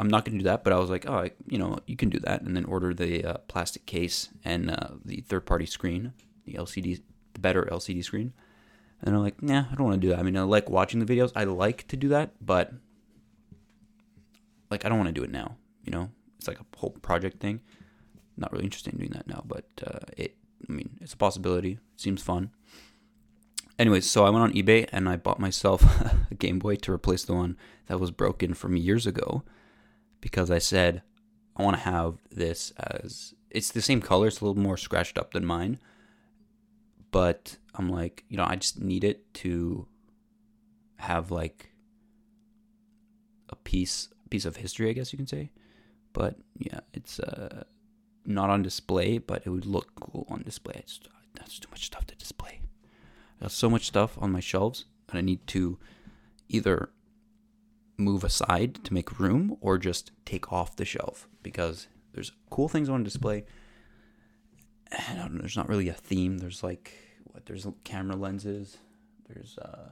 I'm 0.00 0.09
not 0.09 0.25
going 0.25 0.38
to 0.38 0.42
do 0.42 0.49
that, 0.49 0.64
but 0.64 0.73
I 0.73 0.78
was 0.78 0.88
like, 0.88 1.09
oh, 1.09 1.14
I, 1.14 1.33
you 1.47 1.59
know, 1.59 1.78
you 1.87 1.97
can 1.97 2.09
do 2.09 2.19
that, 2.21 2.40
and 2.40 2.57
then 2.57 2.64
order 2.64 2.95
the 2.95 3.25
uh, 3.25 3.38
plastic 3.49 3.85
case 3.85 4.30
and 4.45 4.71
uh, 4.71 4.88
the 5.04 5.21
third-party 5.21 5.66
screen, 5.66 6.14
the 6.47 6.54
LCD, 6.54 7.02
the 7.35 7.40
better 7.40 7.69
LCD 7.71 8.02
screen, 8.02 8.33
And 9.02 9.14
I'm 9.14 9.23
like, 9.23 9.42
nah, 9.42 9.66
I 9.71 9.75
don't 9.75 9.87
want 9.87 10.00
to 10.00 10.07
do 10.07 10.09
that. 10.09 10.19
I 10.19 10.23
mean, 10.23 10.37
I 10.38 10.42
like 10.42 10.71
watching 10.71 11.04
the 11.04 11.07
videos. 11.07 11.33
I 11.37 11.45
like 11.45 11.87
to 11.88 11.97
do 11.97 12.09
that, 12.09 12.33
but 12.40 12.73
like 14.71 14.85
I 14.85 14.88
don't 14.88 14.99
want 14.99 15.09
to 15.09 15.21
do 15.21 15.23
it 15.23 15.30
now. 15.30 15.57
You 15.85 15.92
know, 15.92 16.11
it's 16.38 16.49
like 16.49 16.61
a 16.61 16.78
whole 16.78 16.90
project 16.90 17.40
thing. 17.40 17.61
Not 18.37 18.52
really 18.52 18.64
interested 18.64 18.95
in 18.95 18.99
doing 18.99 19.12
that 19.12 19.26
now, 19.26 19.42
but 19.47 19.66
uh, 19.87 19.99
it. 20.16 20.37
I 20.69 20.73
mean, 20.73 20.99
it's 21.00 21.14
a 21.14 21.16
possibility. 21.16 21.73
It 21.73 22.00
seems 22.00 22.23
fun. 22.23 22.50
Anyways, 23.78 24.11
so 24.11 24.26
I 24.26 24.30
went 24.30 24.42
on 24.42 24.52
eBay 24.52 24.87
and 24.92 25.09
I 25.09 25.16
bought 25.16 25.40
myself 25.40 25.83
a 26.30 26.35
Game 26.35 26.59
Boy 26.59 26.76
to 26.76 26.92
replace 26.92 27.25
the 27.25 27.35
one 27.35 27.57
that 27.87 27.99
was 27.99 28.11
broken 28.11 28.52
from 28.52 28.76
years 28.76 29.07
ago, 29.07 29.42
because 30.20 30.50
I 30.50 30.58
said 30.58 31.02
I 31.56 31.62
want 31.62 31.76
to 31.76 31.82
have 31.82 32.18
this 32.30 32.72
as 32.78 33.34
it's 33.50 33.70
the 33.70 33.82
same 33.82 34.00
color. 34.00 34.28
It's 34.28 34.40
a 34.40 34.44
little 34.44 34.62
more 34.62 34.76
scratched 34.76 35.18
up 35.18 35.32
than 35.32 35.44
mine, 35.44 35.78
but 37.10 37.56
I'm 37.74 37.88
like, 37.88 38.24
you 38.28 38.36
know, 38.36 38.46
I 38.46 38.56
just 38.56 38.80
need 38.80 39.04
it 39.04 39.32
to 39.34 39.86
have 40.96 41.30
like 41.30 41.70
a 43.48 43.56
piece 43.56 44.08
piece 44.30 44.44
of 44.44 44.56
history, 44.56 44.88
I 44.88 44.92
guess 44.92 45.12
you 45.12 45.16
can 45.16 45.26
say. 45.26 45.50
But 46.12 46.36
yeah, 46.58 46.80
it's 46.92 47.18
uh 47.20 47.64
not 48.24 48.50
on 48.50 48.62
display, 48.62 49.18
but 49.18 49.42
it 49.44 49.50
would 49.50 49.66
look 49.66 49.94
cool 49.96 50.26
on 50.28 50.42
display. 50.42 50.74
It's, 50.78 51.00
that's 51.34 51.58
too 51.58 51.68
much 51.70 51.86
stuff 51.86 52.06
to 52.06 52.14
display. 52.16 52.60
I 53.38 53.44
got 53.44 53.52
so 53.52 53.70
much 53.70 53.86
stuff 53.86 54.18
on 54.20 54.30
my 54.30 54.40
shelves, 54.40 54.84
and 55.08 55.18
I 55.18 55.22
need 55.22 55.46
to 55.48 55.78
either 56.48 56.90
move 58.00 58.25
aside 58.25 58.83
to 58.85 58.95
make 58.95 59.19
room 59.19 59.57
or 59.61 59.78
just 59.78 60.11
take 60.25 60.52
off 60.52 60.76
the 60.76 60.85
shelf 60.85 61.28
because 61.42 61.87
there's 62.12 62.33
cool 62.50 62.69
things 62.69 62.88
on 62.88 63.04
display. 63.04 63.45
And 64.90 65.40
there's 65.40 65.57
not 65.57 65.69
really 65.69 65.88
a 65.88 65.95
theme. 65.95 66.38
There's 66.38 66.62
like 66.62 66.92
what? 67.25 67.47
There's 67.47 67.66
camera 67.85 68.16
lenses. 68.16 68.78
There's 69.28 69.57
uh, 69.59 69.90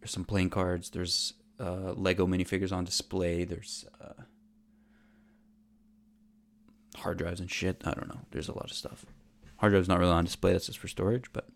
there's 0.00 0.10
some 0.10 0.24
playing 0.24 0.50
cards. 0.50 0.90
There's 0.90 1.34
uh, 1.60 1.92
Lego 1.92 2.26
minifigures 2.26 2.72
on 2.72 2.84
display. 2.84 3.44
There's 3.44 3.84
uh, 4.00 4.22
hard 6.96 7.18
drives 7.18 7.40
and 7.40 7.50
shit. 7.50 7.82
I 7.84 7.92
don't 7.92 8.08
know. 8.08 8.20
There's 8.32 8.48
a 8.48 8.54
lot 8.54 8.70
of 8.70 8.76
stuff. 8.76 9.06
Hard 9.58 9.72
drive's 9.72 9.88
not 9.88 9.98
really 9.98 10.12
on 10.12 10.24
display. 10.24 10.52
That's 10.52 10.66
just 10.66 10.78
for 10.78 10.88
storage. 10.88 11.32
But 11.32 11.48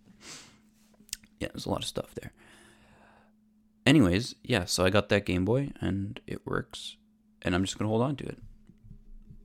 yeah, 1.41 1.49
there's 1.53 1.67
a 1.67 1.71
lot 1.71 1.83
of 1.83 1.89
stuff 1.89 2.15
there. 2.15 2.33
Anyways, 3.93 4.37
yeah. 4.43 4.65
So 4.65 4.87
I 4.87 4.89
got 4.89 5.11
that 5.11 5.27
Game 5.27 5.45
Boy 5.45 5.71
and 5.79 6.19
it 6.27 6.47
works, 6.47 6.97
and 7.43 7.55
I'm 7.55 7.63
just 7.63 7.79
gonna 7.79 7.91
hold 7.91 8.01
on 8.01 8.17
to 8.17 8.25
it. 8.25 8.39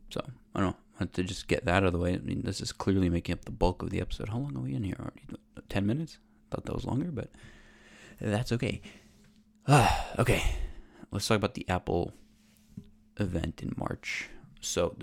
So 0.10 0.22
I 0.56 0.62
don't 0.62 0.70
know. 0.70 0.78
I 0.96 1.00
have 1.00 1.12
to 1.12 1.24
just 1.24 1.50
get 1.50 1.66
that 1.66 1.76
out 1.76 1.84
of 1.84 1.92
the 1.92 2.00
way. 2.00 2.14
I 2.14 2.20
mean, 2.20 2.44
this 2.46 2.62
is 2.62 2.72
clearly 2.72 3.10
making 3.10 3.34
up 3.34 3.44
the 3.44 3.52
bulk 3.52 3.84
of 3.84 3.90
the 3.90 4.00
episode. 4.00 4.30
How 4.30 4.38
long 4.38 4.56
are 4.56 4.62
we 4.62 4.74
in 4.74 4.86
here 4.86 4.96
already? 5.02 5.24
Ten 5.68 5.86
minutes? 5.86 6.20
Thought 6.50 6.64
that 6.64 6.74
was 6.74 6.86
longer, 6.86 7.12
but 7.12 7.30
that's 8.22 8.54
okay. 8.54 8.82
Okay. 10.18 10.42
Let's 11.12 11.28
talk 11.28 11.36
about 11.36 11.56
the 11.56 11.68
Apple 11.68 12.14
event 13.20 13.62
in 13.62 13.74
March. 13.76 14.30
So 14.62 14.96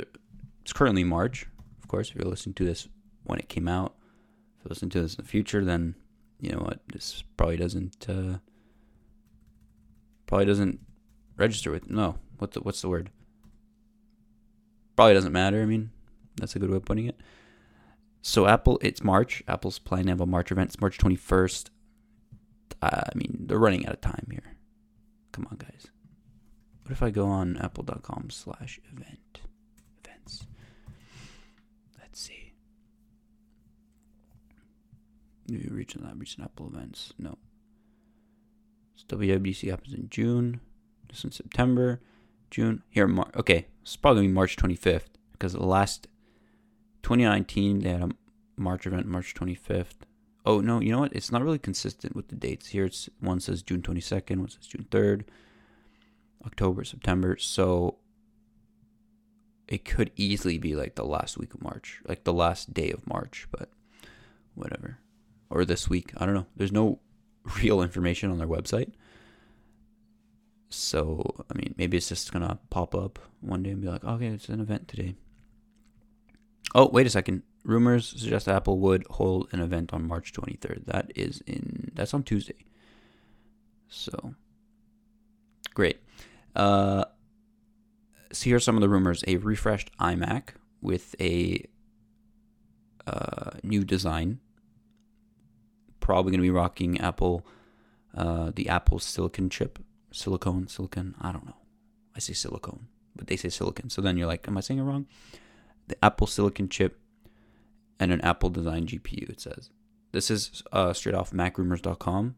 it's 0.63 0.73
currently 0.73 1.05
March, 1.05 1.47
of 1.83 1.89
course. 1.89 2.09
If 2.09 2.17
you're 2.17 2.31
listening 2.31 2.55
to 2.55 2.65
this 2.65 2.89
when 3.25 3.39
it 3.39 3.51
came 3.51 3.69
out, 3.69 3.95
if 4.57 4.65
you 4.65 4.69
listen 4.71 4.89
to 4.89 5.03
this 5.03 5.17
in 5.17 5.23
the 5.23 5.29
future, 5.29 5.67
then 5.67 5.97
you 6.41 6.53
know 6.53 6.61
what? 6.61 6.81
This 6.91 7.25
probably 7.37 7.59
doesn't 7.59 8.07
uh, 8.09 8.39
probably 10.26 10.47
doesn't 10.47 10.81
register 11.37 11.71
with 11.71 11.90
no. 11.90 12.19
What's 12.38 12.54
the, 12.54 12.61
what's 12.61 12.83
the 12.83 12.88
word? 12.88 13.11
probably 14.97 15.14
doesn't 15.14 15.33
matter. 15.33 15.62
I 15.62 15.66
mean, 15.66 15.90
that's 16.37 16.57
a 16.57 16.59
good 16.59 16.71
way 16.71 16.76
of 16.76 16.85
putting 16.85 17.07
it. 17.07 17.21
So 18.23 18.47
Apple, 18.47 18.78
it's 18.83 19.02
March. 19.02 19.43
Apple's 19.47 19.78
planning 19.78 20.07
to 20.07 20.12
have 20.12 20.21
a 20.21 20.26
March 20.26 20.50
event. 20.50 20.71
It's 20.71 20.81
March 20.81 20.99
21st. 20.99 21.69
Uh, 22.81 23.02
I 23.07 23.16
mean, 23.16 23.45
they're 23.47 23.59
running 23.59 23.87
out 23.87 23.95
of 23.95 24.00
time 24.00 24.26
here. 24.31 24.57
Come 25.33 25.47
on, 25.50 25.59
guys. 25.59 25.88
What 26.83 26.93
if 26.93 27.02
I 27.02 27.11
go 27.11 27.26
on 27.26 27.57
apple.com 27.57 28.31
slash 28.31 28.78
event 28.93 29.40
events? 30.04 30.47
Let's 31.99 32.21
see. 32.21 32.52
Maybe 35.49 35.69
recent, 35.69 36.04
recent 36.16 36.45
Apple 36.45 36.71
events. 36.73 37.12
No. 37.19 37.38
WWDC 39.08 39.70
happens 39.70 39.94
in 39.94 40.08
June. 40.08 40.61
This 41.08 41.25
in 41.25 41.32
September. 41.32 42.00
June. 42.50 42.82
Here, 42.90 43.06
Mar- 43.06 43.30
okay, 43.37 43.66
it's 43.82 43.96
probably 43.96 44.28
March 44.28 44.56
25th 44.56 45.08
because 45.32 45.52
the 45.52 45.64
last 45.64 46.06
2019 47.02 47.80
they 47.80 47.90
had 47.90 48.02
a 48.02 48.11
March 48.56 48.87
event, 48.87 49.06
March 49.06 49.34
25th. 49.34 50.04
Oh 50.46 50.61
no, 50.61 50.80
you 50.80 50.92
know 50.92 51.00
what? 51.00 51.14
It's 51.14 51.32
not 51.32 51.42
really 51.42 51.58
consistent 51.58 52.14
with 52.14 52.28
the 52.28 52.37
dates. 52.37 52.68
Here, 52.68 52.84
it's 52.84 53.08
one 53.20 53.40
says 53.40 53.62
June 53.62 53.82
22nd, 53.82 54.38
one 54.38 54.49
says 54.49 54.66
June 54.66 54.87
3rd, 54.90 55.25
October, 56.46 56.84
September. 56.84 57.37
So 57.38 57.99
it 59.66 59.84
could 59.84 60.11
easily 60.16 60.58
be 60.58 60.76
like 60.76 60.94
the 60.94 61.04
last 61.04 61.38
week 61.38 61.54
of 61.54 61.62
March, 61.62 62.00
like 62.06 62.25
the 62.25 62.32
last 62.32 62.75
day 62.75 62.90
of 62.90 63.06
March, 63.06 63.49
but 63.50 63.70
whatever. 64.54 64.99
Or 65.50 65.64
this 65.64 65.88
week. 65.88 66.12
I 66.16 66.26
don't 66.26 66.34
know. 66.34 66.46
There's 66.56 66.73
no 66.73 67.00
real 67.63 67.83
information 67.83 68.31
on 68.31 68.39
their 68.39 68.49
website. 68.49 68.93
So, 70.71 71.45
I 71.51 71.55
mean, 71.55 71.75
maybe 71.79 71.97
it's 71.97 72.09
just 72.09 72.33
going 72.33 72.47
to 72.47 72.59
pop 72.71 72.95
up 72.95 73.19
one 73.41 73.63
day 73.63 73.71
and 73.71 73.81
be 73.81 73.89
like, 73.89 74.05
okay, 74.05 74.27
it's 74.27 74.49
an 74.49 74.61
event 74.61 74.89
today. 74.89 75.15
Oh, 76.75 76.89
wait 76.89 77.07
a 77.07 77.11
second. 77.11 77.43
Rumors 77.65 78.09
suggest 78.09 78.49
Apple 78.49 78.79
would 78.81 79.07
hold 79.09 79.49
an 79.53 79.61
event 79.61 79.95
on 79.95 80.07
March 80.07 80.33
23rd. 80.33 80.87
That 80.87 81.13
is 81.15 81.43
in, 81.47 81.93
that's 81.95 82.13
on 82.13 82.25
Tuesday. 82.25 82.65
So, 83.89 84.35
great. 85.75 86.01
Uh, 86.57 87.05
so 88.33 88.51
here's 88.51 88.65
some 88.65 88.77
of 88.77 88.81
the 88.81 88.89
rumors. 88.89 89.23
A 89.29 89.37
refreshed 89.37 89.97
iMac 89.99 90.51
with 90.83 91.15
a 91.21 91.65
uh, 93.07 93.51
new 93.63 93.85
design. 93.85 94.41
Probably 96.04 96.32
going 96.32 96.40
to 96.40 96.42
be 96.42 96.50
rocking 96.50 97.00
Apple, 97.00 97.46
uh, 98.14 98.52
the 98.54 98.68
Apple 98.68 98.99
Silicon 98.99 99.49
chip 99.49 99.78
silicone, 100.14 100.68
silicon. 100.68 101.14
I 101.20 101.32
don't 101.32 101.46
know. 101.46 101.56
I 102.14 102.20
say 102.20 102.32
silicone, 102.32 102.87
but 103.16 103.26
they 103.26 103.37
say 103.37 103.49
silicon. 103.49 103.90
So 103.90 104.00
then 104.00 104.16
you're 104.16 104.28
like, 104.28 104.46
am 104.46 104.56
I 104.56 104.61
saying 104.61 104.80
it 104.80 104.84
wrong? 104.84 105.06
The 105.88 106.02
Apple 106.02 106.26
Silicon 106.26 106.68
chip 106.68 106.99
and 107.99 108.12
an 108.12 108.20
Apple 108.20 108.50
design 108.50 108.87
GPU. 108.87 109.28
It 109.28 109.40
says 109.40 109.70
this 110.12 110.30
is 110.30 110.62
uh, 110.73 110.92
straight 110.92 111.14
off 111.14 111.32
MacRumors.com. 111.32 112.37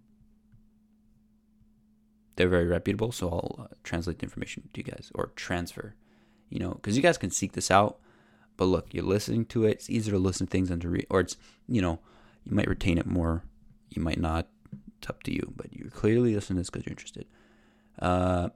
They're 2.37 2.49
very 2.49 2.67
reputable, 2.67 3.13
so 3.13 3.29
I'll 3.29 3.57
uh, 3.65 3.75
translate 3.83 4.19
the 4.19 4.25
information 4.25 4.69
to 4.73 4.81
you 4.81 4.85
guys 4.85 5.11
or 5.15 5.33
transfer. 5.37 5.95
You 6.49 6.61
know, 6.61 6.71
because 6.71 6.97
you 6.97 7.03
guys 7.03 7.19
can 7.19 7.31
seek 7.31 7.53
this 7.53 7.71
out. 7.71 7.99
But 8.57 8.67
look, 8.67 8.93
you're 8.93 9.05
listening 9.05 9.45
to 9.47 9.65
it. 9.65 9.73
It's 9.73 9.91
easier 9.91 10.13
to 10.13 10.19
listen 10.19 10.47
to 10.47 10.51
things 10.51 10.71
than 10.71 10.81
to 10.81 10.89
read, 10.89 11.07
or 11.11 11.21
it's 11.21 11.37
you 11.69 11.83
know, 11.83 11.99
you 12.45 12.55
might 12.55 12.69
retain 12.69 12.99
it 12.99 13.07
more. 13.07 13.43
You 13.91 14.03
might 14.03 14.21
not. 14.21 14.49
It's 14.99 15.09
up 15.09 15.23
to 15.25 15.33
you. 15.33 15.53
But 15.57 15.75
you're 15.75 15.91
clearly 15.91 16.35
listening 16.35 16.57
to 16.57 16.61
this 16.61 16.71
because 16.71 16.87
you're 16.87 16.93
interested. 16.93 17.27
Uh, 17.99 18.51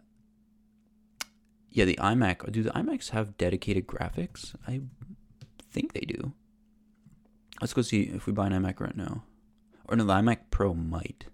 yeah, 1.71 1.85
the 1.85 1.97
iMac. 1.97 2.51
Do 2.51 2.63
the 2.63 2.71
iMacs 2.71 3.11
have 3.11 3.37
dedicated 3.37 3.87
graphics? 3.87 4.55
I 4.67 4.81
think 5.71 5.93
they 5.93 6.01
do. 6.01 6.33
Let's 7.61 7.75
go 7.75 7.83
see 7.83 8.03
if 8.03 8.27
we 8.27 8.33
buy 8.33 8.47
an 8.47 8.53
iMac 8.53 8.81
right 8.81 8.97
now. 8.97 9.25
Or 9.87 9.97
no, 9.97 10.05
the 10.05 10.15
iMac 10.15 10.39
Pro 10.51 10.75
might. 10.75 11.27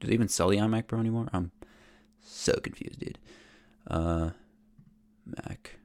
Do 0.00 0.06
they 0.08 0.14
even 0.14 0.28
sell 0.28 0.48
the 0.48 0.56
iMac 0.58 0.86
Pro 0.86 1.00
anymore? 1.00 1.28
I'm 1.32 1.52
so 2.20 2.54
confused, 2.54 3.00
dude. 3.00 3.18
Uh, 3.86 4.30
Mac. 5.24 5.76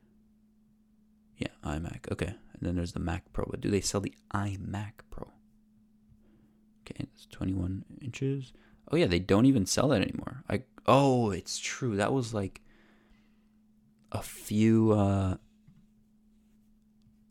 Yeah, 1.38 1.48
iMac. 1.64 2.12
Okay. 2.12 2.28
And 2.28 2.62
then 2.62 2.76
there's 2.76 2.94
the 2.94 3.00
Mac 3.00 3.32
Pro. 3.34 3.46
But 3.50 3.62
do 3.62 3.70
they 3.70 3.82
sell 3.82 4.02
the 4.02 4.14
iMac 4.34 4.92
Pro? 5.10 5.29
Okay, 6.90 7.08
it's 7.14 7.28
21 7.28 7.86
inches. 8.02 8.54
Oh 8.92 8.96
yeah, 8.96 9.08
they 9.08 9.20
don't 9.20 9.46
even 9.46 9.66
sell 9.66 9.90
that 9.90 10.02
anymore. 10.02 10.44
I 10.50 10.64
oh, 10.86 11.32
it's 11.32 11.60
true. 11.60 11.96
That 11.96 12.14
was 12.14 12.34
like 12.34 12.62
a 14.12 14.22
few 14.22 14.92
uh 14.94 15.38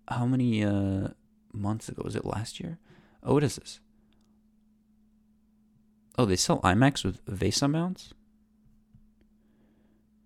how 0.09 0.27
many 0.27 0.65
uh 0.65 1.09
months 1.53 1.89
ago 1.89 2.03
was 2.05 2.15
it 2.15 2.25
last 2.25 2.61
year? 2.61 2.79
Oh, 3.23 3.35
what 3.35 3.45
is 3.45 3.57
this? 3.57 3.81
Oh, 6.17 6.25
they 6.25 6.37
sell 6.37 6.61
iMacs 6.61 7.05
with 7.05 7.25
VESA 7.27 7.71
mounts? 7.71 8.15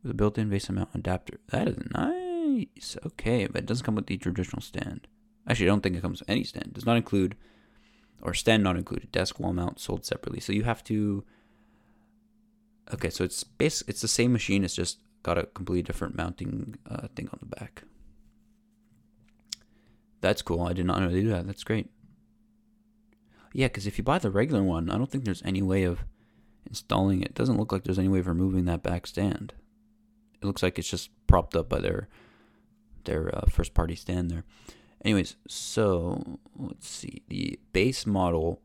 With 0.03 0.13
a 0.13 0.15
built-in 0.15 0.51
VESA 0.51 0.71
mount 0.71 0.89
adapter. 0.95 1.39
That 1.51 1.69
is 1.69 1.77
nice. 1.95 2.97
Okay, 3.05 3.47
but 3.47 3.63
it 3.63 3.67
doesn't 3.67 3.85
come 3.85 3.95
with 3.95 4.07
the 4.07 4.17
traditional 4.17 4.63
stand. 4.63 5.07
Actually, 5.47 5.67
I 5.67 5.69
don't 5.69 5.83
think 5.83 5.97
it 5.97 6.03
comes 6.03 6.21
with 6.21 6.31
any 6.31 6.45
stand. 6.45 6.69
It 6.69 6.75
does 6.75 6.87
not 6.87 6.97
include 6.97 7.37
or 8.23 8.35
stand 8.35 8.63
not 8.63 8.77
included. 8.77 9.13
Desk 9.13 9.39
wall 9.39 9.53
mount 9.53 9.81
sold 9.81 10.05
separately. 10.05 10.41
So 10.41 10.53
you 10.53 10.65
have 10.65 10.83
to. 10.85 11.25
Okay, 12.95 13.11
so 13.11 13.25
it's 13.25 13.45
base. 13.45 13.83
It's 13.87 14.01
the 14.01 14.09
same 14.09 14.33
machine. 14.33 14.65
It's 14.65 14.75
just 14.75 14.99
got 15.23 15.39
a 15.39 15.45
completely 15.45 15.83
different 15.83 16.17
mounting 16.17 16.77
uh, 16.89 17.09
thing 17.15 17.29
on 17.33 17.39
the 17.41 17.57
back. 17.57 17.85
That's 20.21 20.43
cool. 20.43 20.63
I 20.63 20.73
did 20.73 20.87
not 20.87 21.01
know 21.01 21.09
they 21.09 21.21
do 21.21 21.31
that. 21.31 21.47
That's 21.47 21.65
great. 21.65 21.91
Yeah, 23.53 23.67
because 23.67 23.87
if 23.87 23.99
you 23.99 24.05
buy 24.05 24.19
the 24.19 24.31
regular 24.31 24.63
one, 24.63 24.89
I 24.89 24.97
don't 24.97 25.11
think 25.11 25.25
there's 25.25 25.43
any 25.45 25.63
way 25.63 25.83
of 25.83 26.05
installing 26.67 27.21
it. 27.23 27.29
it. 27.29 27.35
Doesn't 27.35 27.57
look 27.59 27.73
like 27.73 27.85
there's 27.85 27.99
any 27.99 28.09
way 28.09 28.21
of 28.21 28.27
removing 28.27 28.65
that 28.67 28.83
back 28.83 29.07
stand. 29.07 29.53
It 30.41 30.47
looks 30.47 30.63
like 30.63 30.79
it's 30.79 30.89
just 30.89 31.11
propped 31.27 31.55
up 31.55 31.69
by 31.69 31.81
their 31.81 32.09
their 33.05 33.35
uh, 33.37 33.47
first 33.51 33.75
party 33.75 33.97
stand 33.97 34.31
there. 34.31 34.45
Anyways, 35.05 35.37
so 35.49 36.39
let's 36.57 36.89
see. 36.89 37.23
The 37.29 37.59
base 37.73 38.07
model 38.07 38.61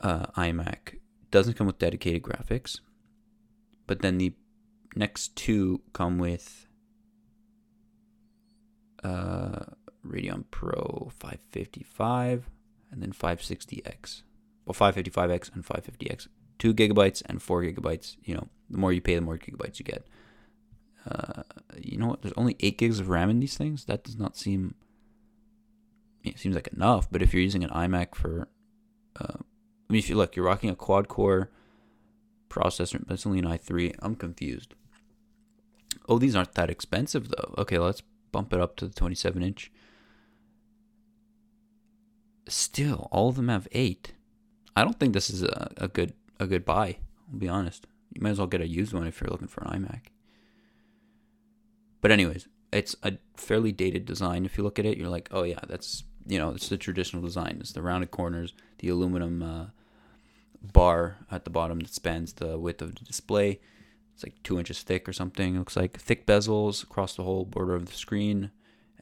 uh, 0.00 0.26
iMac 0.36 0.98
doesn't 1.30 1.54
come 1.54 1.66
with 1.66 1.78
dedicated 1.78 2.22
graphics, 2.22 2.80
but 3.86 4.02
then 4.02 4.18
the 4.18 4.34
next 4.94 5.34
two 5.34 5.80
come 5.92 6.18
with 6.18 6.68
uh, 9.02 9.64
Radeon 10.06 10.44
Pro 10.50 11.10
555 11.18 12.48
and 12.90 13.02
then 13.02 13.12
560X. 13.12 14.22
Well, 14.64 14.74
555X 14.74 15.54
and 15.54 15.64
550X. 15.64 16.28
Two 16.58 16.72
gigabytes 16.72 17.22
and 17.26 17.42
four 17.42 17.62
gigabytes. 17.62 18.16
You 18.24 18.34
know, 18.36 18.48
the 18.70 18.78
more 18.78 18.92
you 18.92 19.00
pay, 19.00 19.14
the 19.16 19.20
more 19.20 19.38
gigabytes 19.38 19.78
you 19.78 19.84
get. 19.84 20.06
Uh, 21.06 21.42
you 21.80 21.98
know 21.98 22.08
what? 22.08 22.22
There's 22.22 22.34
only 22.36 22.56
eight 22.60 22.78
gigs 22.78 22.98
of 22.98 23.08
RAM 23.08 23.30
in 23.30 23.40
these 23.40 23.56
things. 23.56 23.84
That 23.84 24.04
does 24.04 24.16
not 24.16 24.36
seem. 24.36 24.74
It 26.24 26.38
seems 26.38 26.54
like 26.54 26.68
enough, 26.68 27.08
but 27.10 27.22
if 27.22 27.32
you're 27.32 27.42
using 27.42 27.62
an 27.62 27.70
iMac 27.70 28.16
for, 28.16 28.48
uh, 29.20 29.34
I 29.38 29.92
mean, 29.92 30.00
if 30.00 30.08
you 30.08 30.16
look, 30.16 30.34
you're 30.34 30.44
rocking 30.44 30.70
a 30.70 30.74
quad 30.74 31.06
core 31.06 31.50
processor, 32.48 33.00
but 33.06 33.14
it's 33.14 33.26
only 33.26 33.38
an 33.38 33.44
i3. 33.44 33.94
I'm 34.00 34.16
confused. 34.16 34.74
Oh, 36.08 36.18
these 36.18 36.34
aren't 36.34 36.54
that 36.54 36.70
expensive 36.70 37.28
though. 37.28 37.54
Okay, 37.58 37.78
let's 37.78 38.02
bump 38.32 38.52
it 38.52 38.60
up 38.60 38.76
to 38.76 38.86
the 38.86 38.94
27 38.94 39.42
inch. 39.42 39.70
Still, 42.48 43.08
all 43.12 43.28
of 43.28 43.36
them 43.36 43.48
have 43.48 43.68
eight. 43.72 44.14
I 44.74 44.82
don't 44.82 44.98
think 44.98 45.14
this 45.14 45.30
is 45.30 45.42
a, 45.42 45.70
a 45.76 45.88
good 45.88 46.12
a 46.38 46.46
good 46.46 46.64
buy. 46.64 46.98
I'll 47.32 47.38
be 47.38 47.48
honest. 47.48 47.86
You 48.12 48.20
might 48.22 48.30
as 48.30 48.38
well 48.38 48.46
get 48.46 48.60
a 48.60 48.68
used 48.68 48.92
one 48.92 49.06
if 49.06 49.20
you're 49.20 49.30
looking 49.30 49.48
for 49.48 49.64
an 49.64 49.84
iMac. 49.84 50.06
But 52.06 52.12
anyways, 52.12 52.46
it's 52.70 52.94
a 53.02 53.14
fairly 53.36 53.72
dated 53.72 54.04
design. 54.04 54.44
If 54.44 54.56
you 54.56 54.62
look 54.62 54.78
at 54.78 54.86
it, 54.86 54.96
you're 54.96 55.08
like, 55.08 55.28
oh 55.32 55.42
yeah, 55.42 55.58
that's 55.66 56.04
you 56.24 56.38
know, 56.38 56.50
it's 56.50 56.68
the 56.68 56.76
traditional 56.76 57.20
design. 57.20 57.56
It's 57.58 57.72
the 57.72 57.82
rounded 57.82 58.12
corners, 58.12 58.54
the 58.78 58.90
aluminum 58.90 59.42
uh, 59.42 59.64
bar 60.62 61.16
at 61.32 61.42
the 61.42 61.50
bottom 61.50 61.80
that 61.80 61.92
spans 61.92 62.34
the 62.34 62.60
width 62.60 62.80
of 62.80 62.94
the 62.94 63.04
display. 63.04 63.58
It's 64.14 64.22
like 64.22 64.40
two 64.44 64.56
inches 64.56 64.82
thick 64.82 65.08
or 65.08 65.12
something. 65.12 65.56
It 65.56 65.58
looks 65.58 65.74
like 65.74 65.98
thick 65.98 66.28
bezels 66.28 66.84
across 66.84 67.16
the 67.16 67.24
whole 67.24 67.44
border 67.44 67.74
of 67.74 67.86
the 67.86 67.96
screen, 67.96 68.52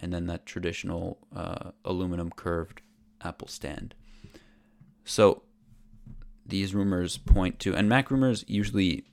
and 0.01 0.11
then 0.11 0.27
that 0.29 0.47
traditional 0.47 1.19
uh, 1.37 1.73
aluminum 1.85 2.31
curved 2.31 2.81
Apple 3.21 3.49
stand. 3.49 3.95
So 5.05 5.43
these 6.47 6.75
rumors 6.75 7.19
point 7.19 7.59
to, 7.61 7.75
and 7.75 7.87
Mac 7.87 8.11
rumors 8.11 8.47
usually 8.49 9.05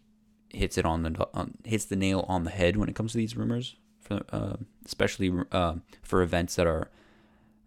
hits 0.54 0.78
it 0.78 0.86
on 0.86 1.04
the 1.04 1.28
on, 1.34 1.58
hits 1.66 1.86
the 1.86 1.96
nail 1.98 2.26
on 2.30 2.46
the 2.46 2.52
head 2.52 2.78
when 2.78 2.90
it 2.90 2.96
comes 2.96 3.12
to 3.12 3.18
these 3.18 3.36
rumors, 3.36 3.76
uh, 4.32 4.56
especially 4.86 5.32
uh, 5.52 5.76
for 6.02 6.22
events 6.22 6.56
that 6.56 6.68
are 6.68 6.90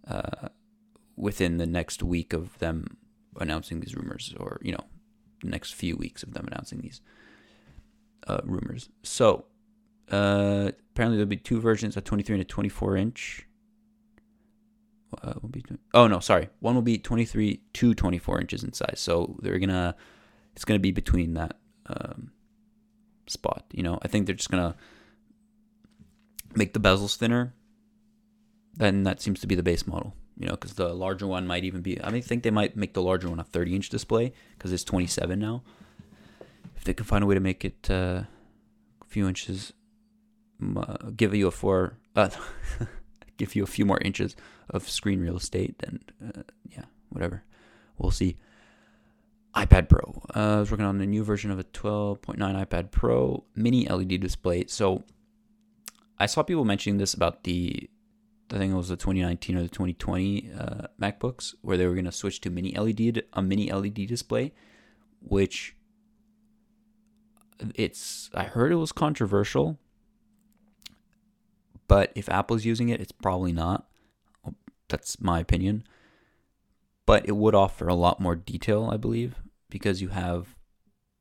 uh, 0.07 0.49
within 1.17 1.59
the 1.59 1.67
next 1.67 2.03
week 2.03 2.33
of 2.33 2.59
them 2.59 2.97
announcing 3.39 3.81
these 3.81 3.95
rumors, 3.95 4.35
or 4.39 4.61
you 4.63 4.73
know, 4.73 4.85
the 5.43 5.49
next 5.49 5.75
few 5.75 5.97
weeks 5.97 6.23
of 6.23 6.35
them 6.35 6.47
announcing 6.47 6.81
these 6.81 7.01
uh, 8.27 8.41
rumors. 8.45 8.89
So 9.03 9.47
uh, 10.11 10.71
apparently 10.93 11.17
there'll 11.17 11.27
be 11.27 11.37
two 11.37 11.61
versions, 11.61 11.97
a 11.97 12.01
23 12.01 12.35
and 12.35 12.43
a 12.43 12.45
24 12.45 12.97
inch. 12.97 13.47
Will 15.41 15.49
be 15.49 15.65
oh 15.95 16.09
no 16.09 16.19
sorry 16.19 16.49
one 16.59 16.75
will 16.75 16.83
be 16.83 16.99
23 16.99 17.61
to 17.75 17.95
24 17.95 18.41
inches 18.41 18.65
in 18.65 18.73
size 18.73 18.99
so 18.99 19.39
they're 19.41 19.61
gonna 19.61 19.95
it's 20.57 20.65
gonna 20.65 20.81
be 20.81 20.91
between 20.91 21.35
that 21.35 21.57
um, 21.87 22.33
spot. 23.27 23.65
You 23.73 23.83
know, 23.83 23.99
I 24.03 24.09
think 24.09 24.27
they're 24.27 24.35
just 24.35 24.51
gonna 24.51 24.77
make 26.57 26.73
the 26.73 26.81
bezels 26.81 27.17
thinner. 27.17 27.55
Then 28.75 29.05
that 29.05 29.21
seems 29.21 29.41
to 29.41 29.47
be 29.47 29.55
the 29.55 29.63
base 29.63 29.87
model. 29.87 30.15
You 30.37 30.47
know, 30.47 30.53
because 30.53 30.75
the 30.75 30.93
larger 30.93 31.27
one 31.27 31.47
might 31.47 31.65
even 31.65 31.81
be. 31.81 32.03
I 32.03 32.11
mean, 32.11 32.23
think 32.23 32.43
they 32.43 32.51
might 32.51 32.77
make 32.77 32.95
the 32.95 33.03
larger 33.03 33.29
one 33.29 33.39
a 33.39 33.45
30 33.45 33.77
inch 33.77 33.89
display 33.89 34.33
because 34.57 34.73
it's 34.73 34.83
27 34.83 35.39
now. 35.39 35.63
If 36.77 36.85
they 36.85 36.95
can 36.95 37.07
find 37.07 37.23
a 37.23 37.27
way 37.27 37.35
to 37.35 37.41
make 37.41 37.65
it 37.65 37.89
uh, 37.89 38.23
a 39.01 39.05
few 39.07 39.29
inches, 39.29 39.73
uh, 40.77 41.11
give 41.17 41.35
you 41.35 41.47
a 41.47 41.53
four, 41.53 41.99
uh, 42.17 42.31
give 43.37 43.55
you 43.55 43.63
a 43.63 43.67
few 43.67 43.85
more 43.85 43.99
inches 43.99 44.35
of 44.69 44.89
screen 44.89 45.21
real 45.21 45.37
estate, 45.37 45.79
then 45.79 46.01
uh, 46.27 46.43
yeah, 46.69 46.85
whatever. 47.11 47.45
We'll 47.97 48.11
see 48.11 48.37
iPad 49.55 49.89
Pro. 49.89 50.23
Uh, 50.35 50.57
I 50.57 50.61
was 50.61 50.71
working 50.71 50.87
on 50.87 51.01
a 51.01 51.07
new 51.07 51.23
version 51.23 51.51
of 51.51 51.59
a 51.59 51.65
12.9 51.65 52.37
iPad 52.39 52.91
Pro 52.91 53.45
mini 53.55 53.87
LED 53.87 54.21
display. 54.21 54.65
So 54.67 55.05
I 56.19 56.27
saw 56.27 56.43
people 56.43 56.65
mentioning 56.65 56.99
this 56.99 57.15
about 57.15 57.45
the, 57.45 57.89
I 58.53 58.59
think 58.59 58.73
it 58.73 58.77
was 58.77 58.89
the 58.89 58.97
2019 58.97 59.57
or 59.57 59.63
the 59.63 59.69
2020 59.69 60.51
uh, 60.59 60.87
MacBooks, 61.01 61.55
where 61.63 61.77
they 61.77 61.87
were 61.87 61.95
going 61.95 62.05
to 62.05 62.13
switch 62.13 62.41
to 62.43 62.51
mini 62.51 62.77
LED, 62.79 63.25
a 63.33 63.43
mini 63.43 63.73
LED 63.73 64.07
display, 64.07 64.53
which 65.21 65.77
it's, 67.75 68.31
I 68.35 68.45
heard 68.45 68.73
it 68.73 68.77
was 68.77 68.93
controversial, 68.93 69.79
but 71.89 72.13
if 72.15 72.29
Apple's 72.29 72.65
using 72.65 72.89
it, 72.89 73.01
it's 73.01 73.13
probably 73.13 73.53
not. 73.53 73.89
That's 74.89 75.21
my 75.21 75.41
opinion 75.41 75.85
but 77.07 77.27
it 77.29 77.37
would 77.37 77.55
offer 77.55 77.89
a 77.89 77.95
lot 77.95 78.21
more 78.21 78.37
detail, 78.37 78.89
I 78.91 78.97
believe, 78.97 79.37
because 79.69 80.01
you 80.01 80.09
have 80.09 80.57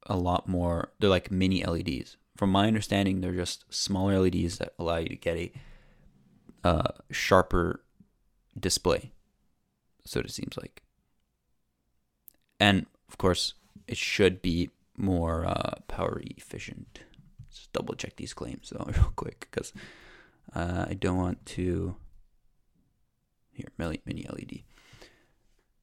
a 0.06 0.16
lot 0.16 0.48
more. 0.48 0.92
They're 1.00 1.10
like 1.10 1.32
mini 1.32 1.64
LEDs. 1.66 2.18
From 2.36 2.52
my 2.52 2.68
understanding, 2.68 3.22
they're 3.22 3.32
just 3.32 3.66
smaller 3.74 4.20
LEDs 4.20 4.58
that 4.58 4.74
allow 4.80 4.98
you 4.98 5.10
to 5.10 5.16
get 5.16 5.38
a 5.38 5.52
uh, 6.64 6.92
sharper 7.12 7.84
display. 8.60 9.12
So 10.06 10.20
it 10.20 10.32
seems 10.32 10.58
like, 10.58 10.82
and 12.60 12.86
of 13.08 13.18
course, 13.18 13.54
it 13.88 13.98
should 13.98 14.42
be 14.42 14.70
more 14.98 15.46
uh, 15.46 15.76
power 15.88 16.22
efficient. 16.26 17.02
Let's 17.42 17.68
double 17.74 17.96
check 17.96 18.16
these 18.16 18.34
claims 18.34 18.72
though, 18.72 18.86
real 18.88 19.14
quick, 19.16 19.48
because 19.52 19.74
uh, 20.56 20.86
I 20.90 20.94
don't 20.94 21.18
want 21.18 21.46
to. 21.48 21.96
Here, 23.52 23.68
mini 23.78 24.26
LED. 24.28 24.64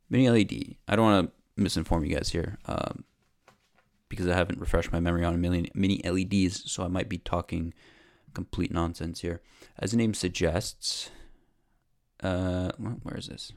Mini 0.09 0.29
LED. 0.29 0.77
I 0.89 0.97
don't 0.97 1.05
want 1.05 1.33
to 1.57 1.63
misinform 1.63 2.09
you 2.09 2.17
guys 2.17 2.31
here 2.31 2.59
um, 2.67 3.05
because 4.11 4.27
I 4.29 4.35
haven't 4.37 4.61
refreshed 4.61 4.92
my 4.92 5.01
memory 5.01 5.25
on 5.25 5.33
a 5.33 5.38
million 5.38 5.68
mini 5.73 6.03
LEDs, 6.05 6.70
so 6.70 6.85
I 6.85 6.88
might 6.88 7.09
be 7.09 7.16
talking 7.16 7.73
complete 8.35 8.70
nonsense 8.70 9.20
here. 9.20 9.40
As 9.79 9.92
the 9.92 9.96
name 9.96 10.12
suggests, 10.12 11.11
uh, 12.23 12.73
where 13.03 13.16
is 13.16 13.29
this? 13.29 13.53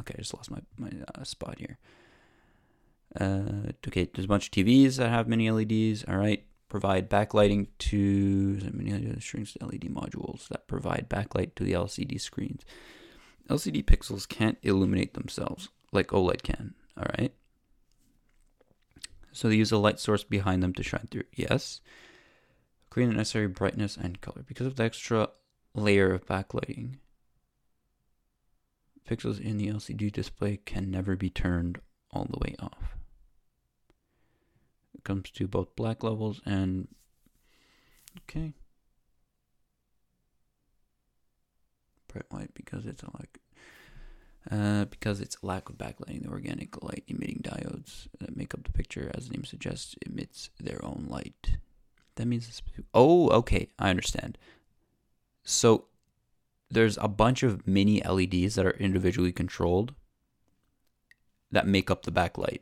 Okay, 0.00 0.14
I 0.16 0.20
just 0.20 0.34
lost 0.34 0.50
my 0.52 0.60
my 0.78 0.90
uh, 1.14 1.24
spot 1.24 1.58
here. 1.58 1.78
Uh, 3.18 3.72
okay, 3.88 4.08
there's 4.14 4.26
a 4.26 4.28
bunch 4.28 4.46
of 4.46 4.52
TVs 4.52 4.96
that 4.96 5.08
have 5.08 5.26
mini 5.26 5.50
LEDs. 5.50 6.04
All 6.06 6.16
right, 6.16 6.44
provide 6.68 7.08
backlighting 7.08 7.68
to 7.78 8.60
many 8.72 9.20
strings 9.20 9.56
LED 9.60 9.88
modules 9.88 10.48
that 10.48 10.68
provide 10.68 11.08
backlight 11.08 11.54
to 11.56 11.64
the 11.64 11.72
LCD 11.72 12.20
screens. 12.20 12.62
LCD 13.48 13.84
pixels 13.84 14.28
can't 14.28 14.58
illuminate 14.62 15.14
themselves 15.14 15.70
like 15.92 16.08
OLED 16.08 16.42
can. 16.42 16.74
All 16.96 17.06
right. 17.18 17.32
So 19.36 19.50
they 19.50 19.56
use 19.56 19.70
a 19.70 19.76
light 19.76 20.00
source 20.00 20.24
behind 20.24 20.62
them 20.62 20.72
to 20.72 20.82
shine 20.82 21.08
through. 21.10 21.24
Yes. 21.34 21.82
Create 22.88 23.08
the 23.08 23.12
necessary 23.12 23.48
brightness 23.48 23.94
and 23.94 24.18
color. 24.22 24.42
Because 24.46 24.66
of 24.66 24.76
the 24.76 24.84
extra 24.84 25.28
layer 25.74 26.14
of 26.14 26.24
backlighting, 26.24 26.94
pixels 29.06 29.38
in 29.38 29.58
the 29.58 29.68
LCD 29.68 30.10
display 30.10 30.56
can 30.56 30.90
never 30.90 31.16
be 31.16 31.28
turned 31.28 31.82
all 32.10 32.24
the 32.24 32.38
way 32.38 32.56
off. 32.58 32.96
It 34.94 35.04
comes 35.04 35.30
to 35.32 35.46
both 35.46 35.76
black 35.76 36.02
levels 36.02 36.40
and 36.46 36.88
okay. 38.22 38.54
Bright 42.08 42.24
white 42.30 42.54
because 42.54 42.86
it's 42.86 43.02
a 43.02 43.10
like 43.18 43.38
uh, 44.50 44.84
because 44.86 45.20
its 45.20 45.36
lack 45.42 45.68
of 45.68 45.76
backlighting, 45.76 46.22
the 46.22 46.30
organic 46.30 46.82
light 46.82 47.04
emitting 47.08 47.42
diodes 47.42 48.08
that 48.20 48.36
make 48.36 48.54
up 48.54 48.64
the 48.64 48.72
picture, 48.72 49.10
as 49.14 49.28
the 49.28 49.34
name 49.34 49.44
suggests, 49.44 49.96
emits 50.06 50.50
their 50.60 50.84
own 50.84 51.06
light. 51.08 51.58
That 52.16 52.26
means, 52.26 52.62
oh, 52.94 53.28
okay, 53.30 53.68
I 53.78 53.90
understand. 53.90 54.38
So 55.42 55.86
there's 56.70 56.98
a 56.98 57.08
bunch 57.08 57.42
of 57.42 57.66
mini 57.66 58.02
LEDs 58.02 58.54
that 58.54 58.66
are 58.66 58.70
individually 58.70 59.32
controlled 59.32 59.94
that 61.50 61.66
make 61.66 61.90
up 61.90 62.02
the 62.02 62.12
backlight. 62.12 62.60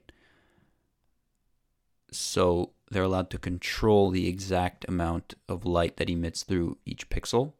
So 2.11 2.71
they're 2.91 3.03
allowed 3.03 3.31
to 3.31 3.39
control 3.39 4.11
the 4.11 4.29
exact 4.29 4.85
amount 4.89 5.35
of 5.49 5.65
light 5.65 5.97
that 5.97 6.11
emits 6.11 6.43
through 6.43 6.79
each 6.85 7.09
pixel. 7.09 7.53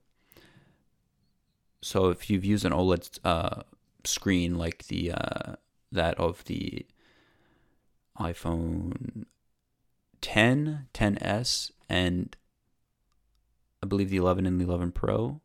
So 1.81 2.09
if 2.09 2.31
you've 2.31 2.45
used 2.45 2.65
an 2.65 2.73
OLED 2.73 3.19
uh, 3.25 3.63
screen 4.07 4.57
like 4.57 4.87
the 4.87 5.13
uh, 5.13 5.55
that 5.93 6.19
of 6.19 6.45
the 6.45 6.87
iPhone 8.19 9.25
10, 10.21 10.87
10s, 10.95 11.71
and 11.89 12.37
I 13.83 13.87
believe 13.87 14.11
the 14.11 14.17
11 14.17 14.47
and 14.47 14.61
the 14.61 14.65
11 14.65 14.93
Pro. 14.93 15.41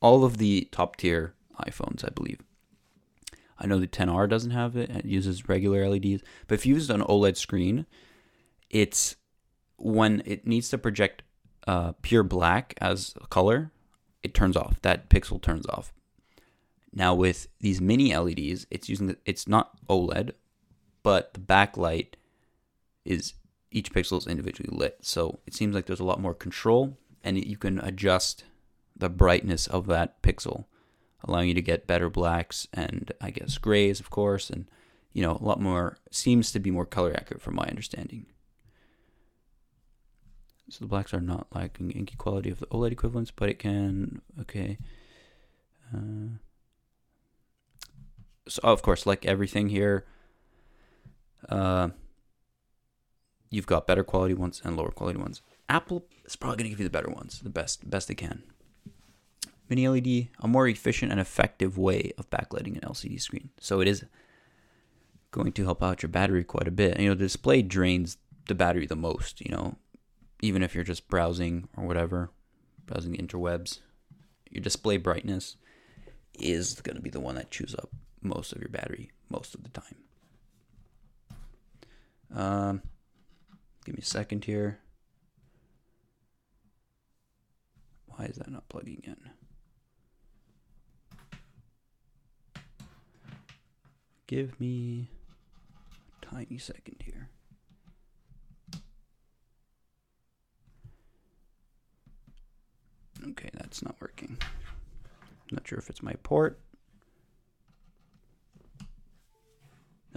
All 0.00 0.24
of 0.24 0.38
the 0.38 0.68
top 0.72 0.96
tier 0.96 1.34
iPhones, 1.60 2.04
I 2.04 2.10
believe. 2.10 2.40
I 3.58 3.66
know 3.66 3.78
the 3.78 3.86
10R 3.86 4.28
doesn't 4.28 4.50
have 4.50 4.76
it; 4.76 4.90
it 4.90 5.04
uses 5.04 5.48
regular 5.48 5.88
LEDs. 5.88 6.22
But 6.48 6.56
if 6.56 6.66
you 6.66 6.74
use 6.74 6.90
an 6.90 7.02
OLED 7.02 7.36
screen, 7.36 7.86
it's 8.68 9.16
when 9.76 10.22
it 10.26 10.46
needs 10.46 10.68
to 10.70 10.78
project 10.78 11.22
uh, 11.66 11.92
pure 12.02 12.24
black 12.24 12.74
as 12.80 13.14
a 13.20 13.26
color, 13.28 13.70
it 14.22 14.34
turns 14.34 14.56
off. 14.56 14.80
That 14.82 15.08
pixel 15.08 15.40
turns 15.40 15.66
off. 15.66 15.92
Now 16.92 17.14
with 17.14 17.48
these 17.60 17.80
mini 17.80 18.14
LEDs, 18.14 18.66
it's 18.70 18.88
using 18.88 19.06
the, 19.06 19.16
it's 19.24 19.48
not 19.48 19.78
OLED, 19.88 20.32
but 21.02 21.32
the 21.34 21.40
backlight 21.40 22.14
is 23.04 23.34
each 23.70 23.92
pixel 23.92 24.18
is 24.18 24.26
individually 24.26 24.68
lit. 24.70 24.98
So 25.00 25.40
it 25.46 25.54
seems 25.54 25.74
like 25.74 25.86
there's 25.86 26.00
a 26.00 26.04
lot 26.04 26.20
more 26.20 26.34
control, 26.34 26.98
and 27.24 27.42
you 27.42 27.56
can 27.56 27.78
adjust 27.80 28.44
the 28.94 29.08
brightness 29.08 29.66
of 29.66 29.86
that 29.86 30.22
pixel, 30.22 30.66
allowing 31.24 31.48
you 31.48 31.54
to 31.54 31.62
get 31.62 31.86
better 31.86 32.10
blacks 32.10 32.68
and 32.74 33.10
I 33.20 33.30
guess 33.30 33.56
grays, 33.58 33.98
of 33.98 34.10
course, 34.10 34.50
and 34.50 34.68
you 35.12 35.22
know 35.22 35.38
a 35.40 35.44
lot 35.44 35.60
more. 35.60 35.96
Seems 36.10 36.52
to 36.52 36.60
be 36.60 36.70
more 36.70 36.86
color 36.86 37.14
accurate 37.16 37.42
from 37.42 37.54
my 37.54 37.64
understanding. 37.64 38.26
So 40.68 40.84
the 40.84 40.88
blacks 40.88 41.12
are 41.12 41.20
not 41.20 41.48
lacking 41.54 41.90
inky 41.90 42.16
quality 42.16 42.50
of 42.50 42.60
the 42.60 42.66
OLED 42.66 42.92
equivalents, 42.92 43.30
but 43.30 43.48
it 43.48 43.58
can 43.58 44.20
okay. 44.40 44.78
Uh, 45.94 46.38
so 48.48 48.60
of 48.64 48.82
course, 48.82 49.06
like 49.06 49.24
everything 49.26 49.68
here, 49.68 50.04
uh, 51.48 51.90
you've 53.50 53.66
got 53.66 53.86
better 53.86 54.04
quality 54.04 54.34
ones 54.34 54.60
and 54.64 54.76
lower 54.76 54.90
quality 54.90 55.18
ones. 55.18 55.42
Apple 55.68 56.06
is 56.24 56.36
probably 56.36 56.56
going 56.56 56.64
to 56.64 56.70
give 56.70 56.80
you 56.80 56.88
the 56.88 56.90
better 56.90 57.10
ones, 57.10 57.40
the 57.40 57.50
best, 57.50 57.88
best 57.88 58.08
they 58.08 58.14
can. 58.14 58.42
Mini 59.68 59.88
LED, 59.88 60.28
a 60.40 60.48
more 60.48 60.68
efficient 60.68 61.12
and 61.12 61.20
effective 61.20 61.78
way 61.78 62.12
of 62.18 62.28
backlighting 62.30 62.74
an 62.74 62.80
LCD 62.82 63.20
screen. 63.20 63.50
So 63.58 63.80
it 63.80 63.88
is 63.88 64.04
going 65.30 65.52
to 65.52 65.64
help 65.64 65.82
out 65.82 66.02
your 66.02 66.10
battery 66.10 66.44
quite 66.44 66.68
a 66.68 66.72
bit. 66.72 66.94
And, 66.94 67.04
you 67.04 67.08
know, 67.08 67.14
the 67.14 67.24
display 67.24 67.62
drains 67.62 68.18
the 68.48 68.54
battery 68.54 68.86
the 68.86 68.96
most. 68.96 69.40
You 69.40 69.50
know, 69.50 69.76
even 70.42 70.62
if 70.62 70.74
you're 70.74 70.84
just 70.84 71.08
browsing 71.08 71.68
or 71.76 71.86
whatever, 71.86 72.30
browsing 72.84 73.12
the 73.12 73.18
interwebs, 73.18 73.78
your 74.50 74.62
display 74.62 74.98
brightness 74.98 75.56
is 76.38 76.80
going 76.80 76.96
to 76.96 77.02
be 77.02 77.10
the 77.10 77.20
one 77.20 77.36
that 77.36 77.50
chews 77.50 77.74
up 77.74 77.90
most 78.22 78.52
of 78.52 78.60
your 78.60 78.68
battery 78.68 79.10
most 79.28 79.54
of 79.54 79.62
the 79.62 79.70
time. 79.70 79.96
Um, 82.34 82.82
give 83.84 83.94
me 83.94 84.00
a 84.02 84.04
second 84.04 84.44
here. 84.44 84.80
Why 88.06 88.26
is 88.26 88.36
that 88.36 88.50
not 88.50 88.68
plugging 88.68 89.02
in? 89.04 89.16
Give 94.26 94.58
me 94.58 95.10
a 96.22 96.26
tiny 96.26 96.58
second 96.58 97.02
here. 97.04 97.28
Okay, 103.28 103.50
that's 103.52 103.82
not 103.82 103.96
working. 104.00 104.38
Not 105.50 105.68
sure 105.68 105.78
if 105.78 105.90
it's 105.90 106.02
my 106.02 106.14
port. 106.22 106.58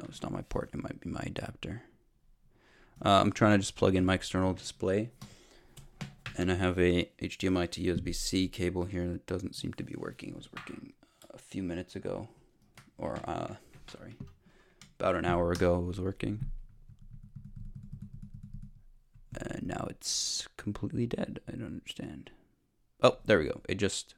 It's 0.10 0.22
not 0.22 0.32
my 0.32 0.42
port. 0.44 0.70
It 0.74 0.82
might 0.82 1.00
be 1.00 1.10
my 1.10 1.24
adapter. 1.26 1.84
Uh, 3.04 3.22
I'm 3.22 3.32
trying 3.32 3.54
to 3.54 3.58
just 3.58 3.76
plug 3.76 3.96
in 3.96 4.06
my 4.06 4.14
external 4.14 4.54
display. 4.54 5.10
And 6.38 6.52
I 6.52 6.56
have 6.56 6.78
a 6.78 7.10
HDMI 7.22 7.70
to 7.72 7.82
USB-C 7.82 8.50
cable 8.50 8.86
here 8.86 9.08
that 9.08 9.26
doesn't 9.26 9.56
seem 9.56 9.74
to 9.74 9.84
be 9.84 9.96
working. 9.98 10.30
It 10.30 10.36
was 10.36 10.52
working 10.52 10.94
a 11.34 11.38
few 11.38 11.64
minutes 11.64 11.96
ago. 11.96 12.28
Or, 12.98 13.20
uh, 13.26 13.56
sorry, 13.88 14.16
about 15.00 15.16
an 15.16 15.26
hour 15.26 15.52
ago 15.52 15.80
it 15.80 15.86
was 15.86 16.00
working. 16.00 16.46
And 19.38 19.68
now 19.68 19.88
it's 19.90 20.48
completely 20.58 21.06
dead. 21.06 21.40
I 21.48 21.52
don't 21.52 21.66
understand. 21.66 22.32
Oh, 23.02 23.18
there 23.26 23.40
we 23.40 23.46
go. 23.46 23.62
It 23.68 23.76
just 23.76 24.16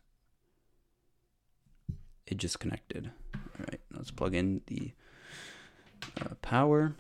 it 2.28 2.38
just 2.38 2.60
connected. 2.60 3.12
All 3.34 3.66
right, 3.70 3.80
let's 3.94 4.12
plug 4.12 4.36
in 4.36 4.62
the 4.68 4.92
uh, 6.22 6.36
power. 6.42 6.96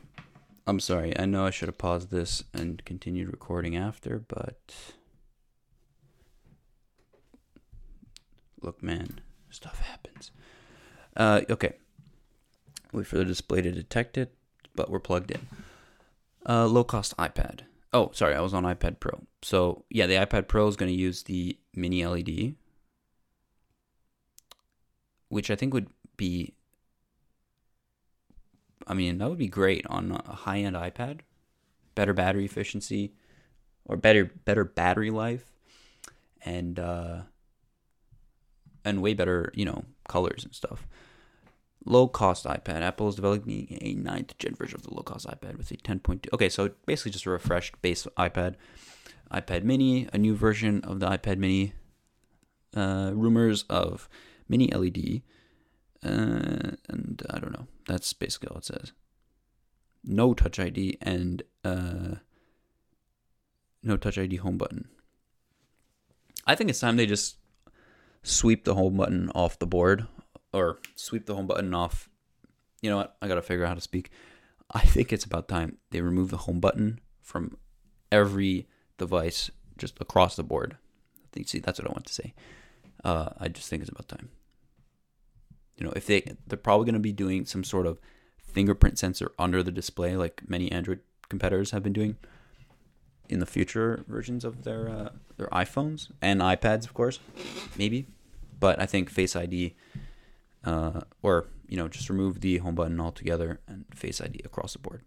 I'm 0.66 0.80
sorry. 0.80 1.18
I 1.18 1.26
know 1.26 1.46
I 1.46 1.50
should 1.50 1.70
have 1.70 1.78
paused 1.78 2.12
this 2.12 2.44
and 2.54 2.84
continued 2.86 3.30
recording 3.32 3.78
after, 3.78 4.20
but 4.20 4.76
look, 8.62 8.84
man, 8.84 9.22
stuff 9.50 9.80
happens. 9.80 10.32
Uh, 11.16 11.42
okay. 11.50 11.74
Wait 12.92 13.08
for 13.08 13.18
the 13.18 13.26
display 13.26 13.62
to 13.62 13.72
detect 13.72 14.18
it, 14.18 14.34
but 14.76 14.90
we're 14.90 15.00
plugged 15.00 15.32
in. 15.32 15.48
Uh, 16.48 16.66
low 16.66 16.84
cost 16.84 17.16
iPad. 17.18 17.62
Oh, 17.94 18.12
sorry, 18.14 18.36
I 18.36 18.42
was 18.42 18.54
on 18.54 18.64
iPad 18.64 19.00
Pro. 19.00 19.22
So 19.42 19.86
yeah, 19.90 20.06
the 20.06 20.16
iPad 20.16 20.48
Pro 20.48 20.68
is 20.68 20.76
going 20.76 20.92
to 20.92 20.98
use 20.98 21.24
the 21.24 21.58
mini 21.74 22.06
LED, 22.06 22.56
which 25.30 25.50
I 25.50 25.56
think 25.56 25.74
would 25.74 25.88
be. 26.16 26.54
I 28.86 28.94
mean, 28.94 29.18
that 29.18 29.30
would 29.30 29.38
be 29.38 29.48
great 29.48 29.86
on 29.88 30.12
a 30.26 30.34
high 30.34 30.60
end 30.60 30.76
iPad. 30.76 31.22
Better 31.96 32.14
battery 32.14 32.46
efficiency, 32.46 33.14
or 33.86 33.98
better 33.98 34.26
better 34.46 34.64
battery 34.64 35.10
life, 35.10 35.52
and 36.46 36.80
uh, 36.80 37.22
and 38.86 39.02
way 39.02 39.14
better 39.14 39.52
you 39.56 39.66
know 39.66 39.86
colors 40.08 40.44
and 40.44 40.54
stuff 40.54 40.88
low 41.88 42.08
cost 42.08 42.46
iPad. 42.46 42.82
Apple 42.82 43.08
is 43.08 43.16
developing 43.16 43.78
a 43.82 43.94
ninth 43.94 44.38
gen 44.38 44.56
version 44.56 44.76
of 44.76 44.84
the 44.84 44.94
low 44.94 45.02
cost 45.02 45.26
iPad 45.26 45.58
with 45.58 45.72
a 45.72 45.78
10.2. 45.78 46.28
Okay, 46.34 46.50
so 46.50 46.72
basically 46.86 47.12
just 47.12 47.26
a 47.26 47.30
refreshed 47.30 47.82
base 47.82 48.06
iPad. 48.18 48.56
iPad 49.32 49.64
mini, 49.64 50.08
a 50.14 50.18
new 50.18 50.36
version 50.36 50.84
of 50.84 51.00
the 51.00 51.08
iPad 51.08 51.38
mini. 51.38 51.74
Uh, 52.76 53.12
rumors 53.14 53.64
of 53.70 54.08
mini 54.48 54.68
LED. 54.68 55.22
Uh, 56.08 56.76
and 56.90 57.22
I 57.30 57.40
don't 57.40 57.52
know. 57.52 57.68
That's 57.88 58.14
basically 58.14 58.50
all 58.50 58.58
it 58.58 58.66
says. 58.66 58.94
No 60.04 60.34
Touch 60.34 60.60
ID 60.60 60.98
and 61.02 61.44
uh, 61.64 62.16
no 63.84 63.98
Touch 63.98 64.18
ID 64.18 64.38
home 64.38 64.58
button. 64.58 64.88
I 66.46 66.56
think 66.56 66.70
it's 66.70 66.80
time 66.80 66.96
they 66.96 67.06
just 67.06 67.38
sweep 68.24 68.64
the 68.64 68.76
home 68.76 68.98
button 68.98 69.30
off 69.36 69.60
the 69.60 69.68
board 69.68 70.08
or 70.54 70.80
sweep 70.96 71.26
the 71.26 71.36
home 71.36 71.48
button 71.48 71.74
off. 71.74 72.10
You 72.82 72.90
know 72.90 72.98
what? 72.98 73.18
I 73.22 73.28
gotta 73.28 73.42
figure 73.42 73.66
out 73.66 73.70
how 73.70 73.76
to 73.76 73.82
speak. 73.82 74.12
I 74.72 74.82
think 74.82 75.12
it's 75.12 75.26
about 75.26 75.48
time 75.48 75.78
they 75.92 76.02
remove 76.02 76.30
the 76.30 76.38
home 76.38 76.60
button 76.60 77.00
from 77.22 77.58
every 78.12 78.68
device 78.98 79.52
just 79.78 80.00
across 80.00 80.36
the 80.36 80.44
board. 80.44 80.78
I 81.24 81.28
think 81.32 81.48
see 81.48 81.60
that's 81.60 81.80
what 81.80 81.88
I 81.88 81.92
want 81.92 82.06
to 82.06 82.14
say. 82.14 82.34
Uh, 83.04 83.30
I 83.38 83.48
just 83.48 83.70
think 83.70 83.82
it's 83.82 83.92
about 83.92 84.08
time. 84.08 84.30
You 85.78 85.86
know, 85.86 85.94
if 85.96 86.06
they 86.08 86.36
they're 86.48 86.58
probably 86.58 86.86
going 86.86 86.94
to 86.94 87.00
be 87.00 87.14
doing 87.14 87.46
some 87.46 87.64
sort 87.64 87.86
of 87.86 88.00
fingerprint 88.38 88.98
sensor 88.98 89.32
under 89.38 89.62
the 89.62 89.72
display, 89.72 90.16
like 90.16 90.42
many 90.48 90.72
Android 90.72 91.00
competitors 91.30 91.72
have 91.72 91.84
been 91.84 91.94
doing 91.94 92.18
in 93.30 93.40
the 93.40 93.46
future 93.46 94.04
versions 94.08 94.44
of 94.44 94.64
their 94.64 94.90
uh, 94.90 95.10
their 95.38 95.48
iPhones 95.48 96.10
and 96.22 96.42
iPads, 96.42 96.86
of 96.86 96.94
course, 96.94 97.20
maybe. 97.78 98.08
But 98.60 98.82
I 98.82 98.86
think 98.86 99.10
Face 99.10 99.36
ID 99.36 99.76
uh, 100.64 101.02
or 101.22 101.48
you 101.68 101.78
know 101.78 101.88
just 101.88 102.10
remove 102.10 102.42
the 102.42 102.58
home 102.58 102.76
button 102.76 103.00
altogether 103.00 103.60
and 103.68 103.86
Face 103.94 104.22
ID 104.22 104.42
across 104.44 104.74
the 104.74 104.80
board, 104.80 105.04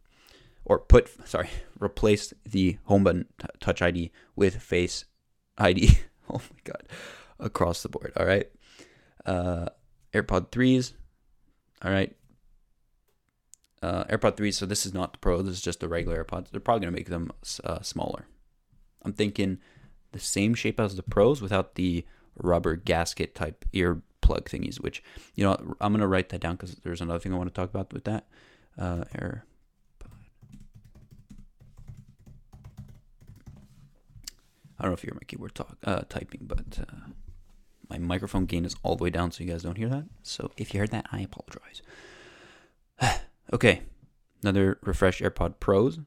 or 0.64 0.78
put 0.78 1.10
sorry 1.28 1.50
replace 1.80 2.32
the 2.44 2.78
home 2.84 3.04
button 3.04 3.26
t- 3.38 3.48
Touch 3.60 3.82
ID 3.82 4.10
with 4.36 4.56
Face 4.56 5.04
ID. 5.58 5.98
oh 6.30 6.38
my 6.38 6.60
god, 6.64 6.88
across 7.38 7.82
the 7.82 7.88
board. 7.88 8.12
All 8.16 8.26
right, 8.26 8.50
uh, 9.26 9.66
AirPod 10.12 10.50
threes. 10.50 10.94
All 11.82 11.90
right. 11.90 12.14
Uh, 13.82 14.04
AirPod 14.04 14.36
3s, 14.36 14.54
so 14.54 14.66
this 14.66 14.84
is 14.84 14.92
not 14.92 15.12
the 15.12 15.18
Pro, 15.18 15.40
this 15.40 15.54
is 15.54 15.62
just 15.62 15.80
the 15.80 15.88
regular 15.88 16.22
AirPods. 16.22 16.50
They're 16.50 16.60
probably 16.60 16.82
going 16.84 16.92
to 16.92 16.98
make 16.98 17.08
them 17.08 17.32
uh, 17.64 17.80
smaller. 17.80 18.26
I'm 19.02 19.14
thinking 19.14 19.58
the 20.12 20.18
same 20.18 20.52
shape 20.54 20.78
as 20.78 20.96
the 20.96 21.02
Pros 21.02 21.40
without 21.40 21.76
the 21.76 22.04
rubber 22.36 22.76
gasket 22.76 23.34
type 23.34 23.64
ear 23.72 24.02
plug 24.20 24.50
thingies, 24.50 24.80
which, 24.80 25.02
you 25.34 25.44
know, 25.44 25.56
I'm 25.80 25.92
going 25.92 26.00
to 26.00 26.06
write 26.06 26.28
that 26.28 26.40
down 26.40 26.56
because 26.56 26.74
there's 26.76 27.00
another 27.00 27.18
thing 27.18 27.32
I 27.32 27.38
want 27.38 27.48
to 27.48 27.58
talk 27.58 27.70
about 27.70 27.92
with 27.92 28.04
that. 28.04 28.26
Uh, 28.78 29.04
error. 29.18 29.44
I 34.78 34.84
don't 34.84 34.92
know 34.92 34.94
if 34.94 35.04
you're 35.04 35.14
my 35.14 35.20
keyboard 35.26 35.54
talk, 35.54 35.76
uh, 35.84 36.02
typing, 36.08 36.40
but 36.44 36.80
uh, 36.80 37.10
my 37.90 37.98
microphone 37.98 38.46
gain 38.46 38.64
is 38.64 38.76
all 38.82 38.96
the 38.96 39.04
way 39.04 39.10
down 39.10 39.32
so 39.32 39.42
you 39.42 39.50
guys 39.50 39.64
don't 39.64 39.76
hear 39.76 39.88
that. 39.88 40.04
So 40.22 40.52
if 40.56 40.72
you 40.72 40.80
heard 40.80 40.92
that, 40.92 41.06
I 41.12 41.20
apologize. 41.20 41.82
okay, 43.52 43.82
another 44.42 44.78
Refresh 44.82 45.20
AirPod 45.20 45.60
Pros. 45.60 45.98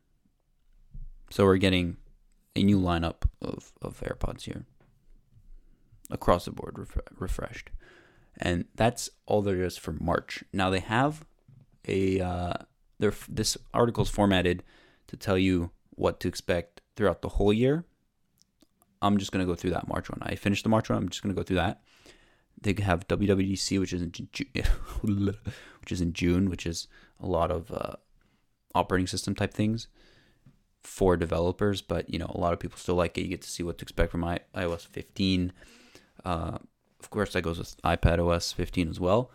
So 1.29 1.45
we're 1.45 1.57
getting 1.57 1.97
a 2.55 2.63
new 2.63 2.79
lineup 2.79 3.23
of, 3.41 3.73
of 3.81 3.99
AirPods 4.01 4.43
here 4.43 4.65
across 6.09 6.45
the 6.45 6.51
board, 6.51 6.77
ref- 6.77 6.97
refreshed. 7.17 7.69
And 8.37 8.65
that's 8.75 9.09
all 9.25 9.41
there 9.41 9.61
is 9.61 9.77
for 9.77 9.91
March. 9.93 10.43
Now 10.53 10.69
they 10.69 10.79
have 10.79 11.25
a, 11.87 12.21
uh, 12.21 12.53
this 13.27 13.57
article 13.73 14.03
is 14.03 14.09
formatted 14.09 14.63
to 15.07 15.17
tell 15.17 15.37
you 15.37 15.71
what 15.91 16.19
to 16.21 16.27
expect 16.27 16.81
throughout 16.95 17.21
the 17.21 17.29
whole 17.29 17.51
year. 17.53 17.85
I'm 19.03 19.17
just 19.17 19.31
going 19.31 19.45
to 19.45 19.51
go 19.51 19.55
through 19.55 19.71
that 19.71 19.87
March 19.87 20.09
one. 20.09 20.19
I 20.21 20.35
finished 20.35 20.63
the 20.63 20.69
March 20.69 20.89
one. 20.89 20.97
I'm 20.97 21.09
just 21.09 21.21
going 21.21 21.35
to 21.35 21.39
go 21.39 21.43
through 21.43 21.57
that. 21.57 21.81
They 22.59 22.73
have 22.81 23.07
WWDC, 23.07 23.79
which 23.79 23.91
is 23.91 24.01
in 24.01 24.11
June, 24.11 24.47
which 25.81 25.91
is 25.91 26.01
in 26.01 26.13
June, 26.13 26.49
which 26.49 26.65
is 26.65 26.87
a 27.19 27.27
lot 27.27 27.51
of 27.51 27.71
uh, 27.71 27.95
operating 28.73 29.07
system 29.07 29.35
type 29.35 29.53
things 29.53 29.87
for 30.81 31.17
developers. 31.17 31.81
But 31.81 32.09
you 32.09 32.17
know, 32.17 32.31
a 32.33 32.39
lot 32.39 32.53
of 32.53 32.59
people 32.59 32.77
still 32.77 32.95
like 32.95 33.17
it. 33.17 33.23
You 33.23 33.27
get 33.27 33.41
to 33.41 33.49
see 33.49 33.63
what 33.63 33.77
to 33.79 33.83
expect 33.83 34.11
from 34.11 34.21
iOS 34.21 34.87
15. 34.87 35.51
Uh, 36.23 36.57
of 36.99 37.09
course, 37.09 37.33
that 37.33 37.41
goes 37.41 37.59
with 37.59 37.81
iPad 37.81 38.25
OS 38.25 38.53
15 38.53 38.89
as 38.89 38.99
well. 38.99 39.29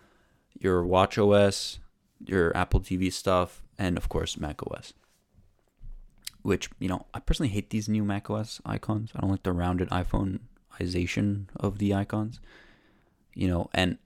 Your 0.59 0.87
Watch 0.87 1.18
OS, 1.18 1.78
your 2.24 2.57
Apple 2.57 2.81
TV 2.81 3.12
stuff, 3.12 3.62
and 3.78 3.98
of 3.98 4.09
course 4.09 4.38
Mac 4.38 4.62
OS 4.66 4.94
which 6.42 6.70
you 6.79 6.88
know 6.88 7.07
I 7.14 7.20
personally 7.20 7.51
hate 7.51 7.70
these 7.70 7.88
new 7.88 8.05
macOS 8.05 8.61
icons. 8.64 9.11
I 9.14 9.20
don't 9.20 9.31
like 9.31 9.42
the 9.42 9.53
rounded 9.53 9.90
iPhoneization 9.90 11.46
of 11.57 11.79
the 11.79 11.94
icons. 11.94 12.40
You 13.35 13.48
know, 13.48 13.70
and 13.72 13.98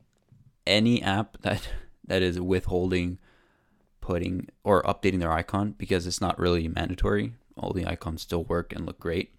any 0.66 1.02
app 1.02 1.38
that 1.42 1.68
that 2.06 2.22
is 2.22 2.40
withholding 2.40 3.18
putting 4.00 4.48
or 4.64 4.82
updating 4.82 5.20
their 5.20 5.32
icon 5.32 5.74
because 5.78 6.06
it's 6.06 6.20
not 6.20 6.38
really 6.38 6.68
mandatory. 6.68 7.34
All 7.56 7.72
the 7.72 7.86
icons 7.86 8.22
still 8.22 8.44
work 8.44 8.72
and 8.74 8.84
look 8.84 8.98
great. 8.98 9.34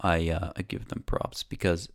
I 0.00 0.30
uh, 0.30 0.52
I 0.56 0.62
give 0.62 0.88
them 0.88 1.02
props 1.06 1.42
because 1.42 1.88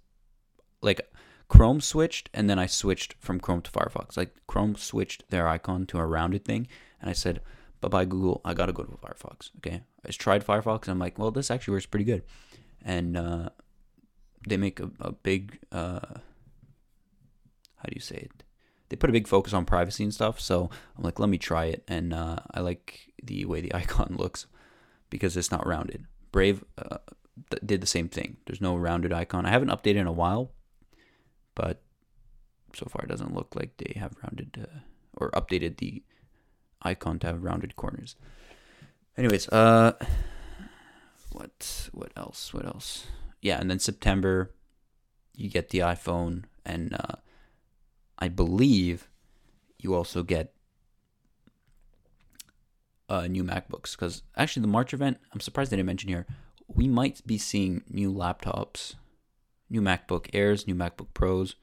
like 0.82 1.02
Chrome 1.48 1.82
switched 1.82 2.30
and 2.34 2.50
then 2.50 2.60
I 2.60 2.66
switched 2.66 3.16
from 3.20 3.40
Chrome 3.40 3.62
to 3.62 3.72
Firefox. 3.72 4.18
Like 4.18 4.36
Chrome 4.48 4.76
switched 4.76 5.30
their 5.30 5.48
icon 5.48 5.86
to 5.88 6.00
a 6.00 6.06
rounded 6.06 6.46
thing 6.46 6.68
and 7.02 7.10
I 7.10 7.14
said, 7.14 7.42
"Bye 7.82 7.90
by 7.90 8.06
Google, 8.06 8.42
I 8.44 8.54
got 8.54 8.68
to 8.68 8.74
go 8.74 8.84
to 8.84 8.92
Firefox." 8.98 9.50
Okay? 9.58 9.82
I 10.08 10.12
tried 10.12 10.46
Firefox 10.46 10.84
and 10.84 10.92
I'm 10.92 11.00
like, 11.00 11.20
well, 11.20 11.32
this 11.32 11.52
actually 11.52 11.74
works 11.74 11.86
pretty 11.86 12.06
good. 12.06 12.24
And 12.84 13.18
uh, 13.18 13.50
they 14.48 14.58
make 14.58 14.80
a, 14.80 14.90
a 15.00 15.12
big, 15.12 15.60
uh, 15.72 16.00
how 16.00 17.84
do 17.86 17.94
you 17.94 18.02
say 18.02 18.16
it? 18.16 18.44
They 18.90 18.96
put 18.96 19.10
a 19.10 19.14
big 19.14 19.28
focus 19.28 19.54
on 19.54 19.66
privacy 19.66 20.04
and 20.04 20.14
stuff. 20.14 20.40
So 20.40 20.70
I'm 20.98 21.04
like, 21.04 21.20
let 21.20 21.30
me 21.30 21.38
try 21.38 21.66
it. 21.66 21.84
And 21.88 22.14
uh, 22.14 22.38
I 22.52 22.62
like 22.62 23.12
the 23.22 23.44
way 23.46 23.60
the 23.62 23.76
icon 23.76 24.16
looks 24.18 24.48
because 25.10 25.36
it's 25.36 25.52
not 25.52 25.68
rounded. 25.68 26.06
Brave 26.32 26.64
uh, 26.78 26.98
th- 27.50 27.62
did 27.66 27.82
the 27.82 27.88
same 27.88 28.08
thing. 28.08 28.38
There's 28.46 28.62
no 28.62 28.76
rounded 28.78 29.12
icon. 29.12 29.46
I 29.46 29.50
haven't 29.50 29.70
updated 29.70 29.98
in 29.98 30.08
a 30.08 30.12
while, 30.14 30.52
but 31.56 31.82
so 32.74 32.86
far 32.86 33.04
it 33.04 33.10
doesn't 33.10 33.34
look 33.34 33.56
like 33.56 33.76
they 33.78 34.00
have 34.00 34.16
rounded 34.24 34.58
uh, 34.62 34.80
or 35.14 35.32
updated 35.32 35.78
the 35.78 36.04
icon 36.82 37.20
to 37.20 37.28
have 37.28 37.44
rounded 37.44 37.76
corners. 37.76 38.16
Anyways, 39.18 39.50
uh, 39.50 39.94
what 41.32 41.90
what 41.92 42.12
else? 42.16 42.54
What 42.54 42.66
else? 42.66 43.08
Yeah, 43.42 43.60
and 43.60 43.70
then 43.70 43.80
September, 43.80 44.54
you 45.36 45.50
get 45.50 45.70
the 45.70 45.80
iPhone, 45.80 46.44
and 46.66 46.94
uh, 46.94 47.16
I 48.20 48.28
believe 48.28 49.10
you 49.80 49.94
also 49.94 50.24
get 50.24 50.54
uh, 53.10 53.28
new 53.28 53.44
MacBooks. 53.44 53.92
Because 53.92 54.24
actually, 54.36 54.62
the 54.62 54.68
March 54.68 54.94
event, 54.94 55.18
I'm 55.34 55.40
surprised 55.40 55.72
they 55.72 55.78
didn't 55.78 55.88
mention 55.88 56.10
here. 56.10 56.26
We 56.68 56.88
might 56.88 57.26
be 57.26 57.38
seeing 57.38 57.84
new 57.90 58.14
laptops, 58.14 58.96
new 59.70 59.82
MacBook 59.82 60.28
Airs, 60.34 60.68
new 60.68 60.76
MacBook 60.76 61.08
Pros. 61.14 61.56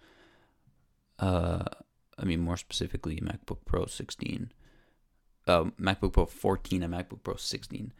Uh, 1.18 1.64
I 2.18 2.24
mean, 2.24 2.40
more 2.40 2.56
specifically, 2.56 3.16
MacBook 3.16 3.58
Pro 3.64 3.86
16 3.86 4.52
uh, 5.46 5.64
MacBook 5.80 6.12
Pro 6.12 6.26
14 6.26 6.82
and 6.82 6.94
MacBook 6.94 7.22
Pro 7.22 7.36
16. 7.36 7.92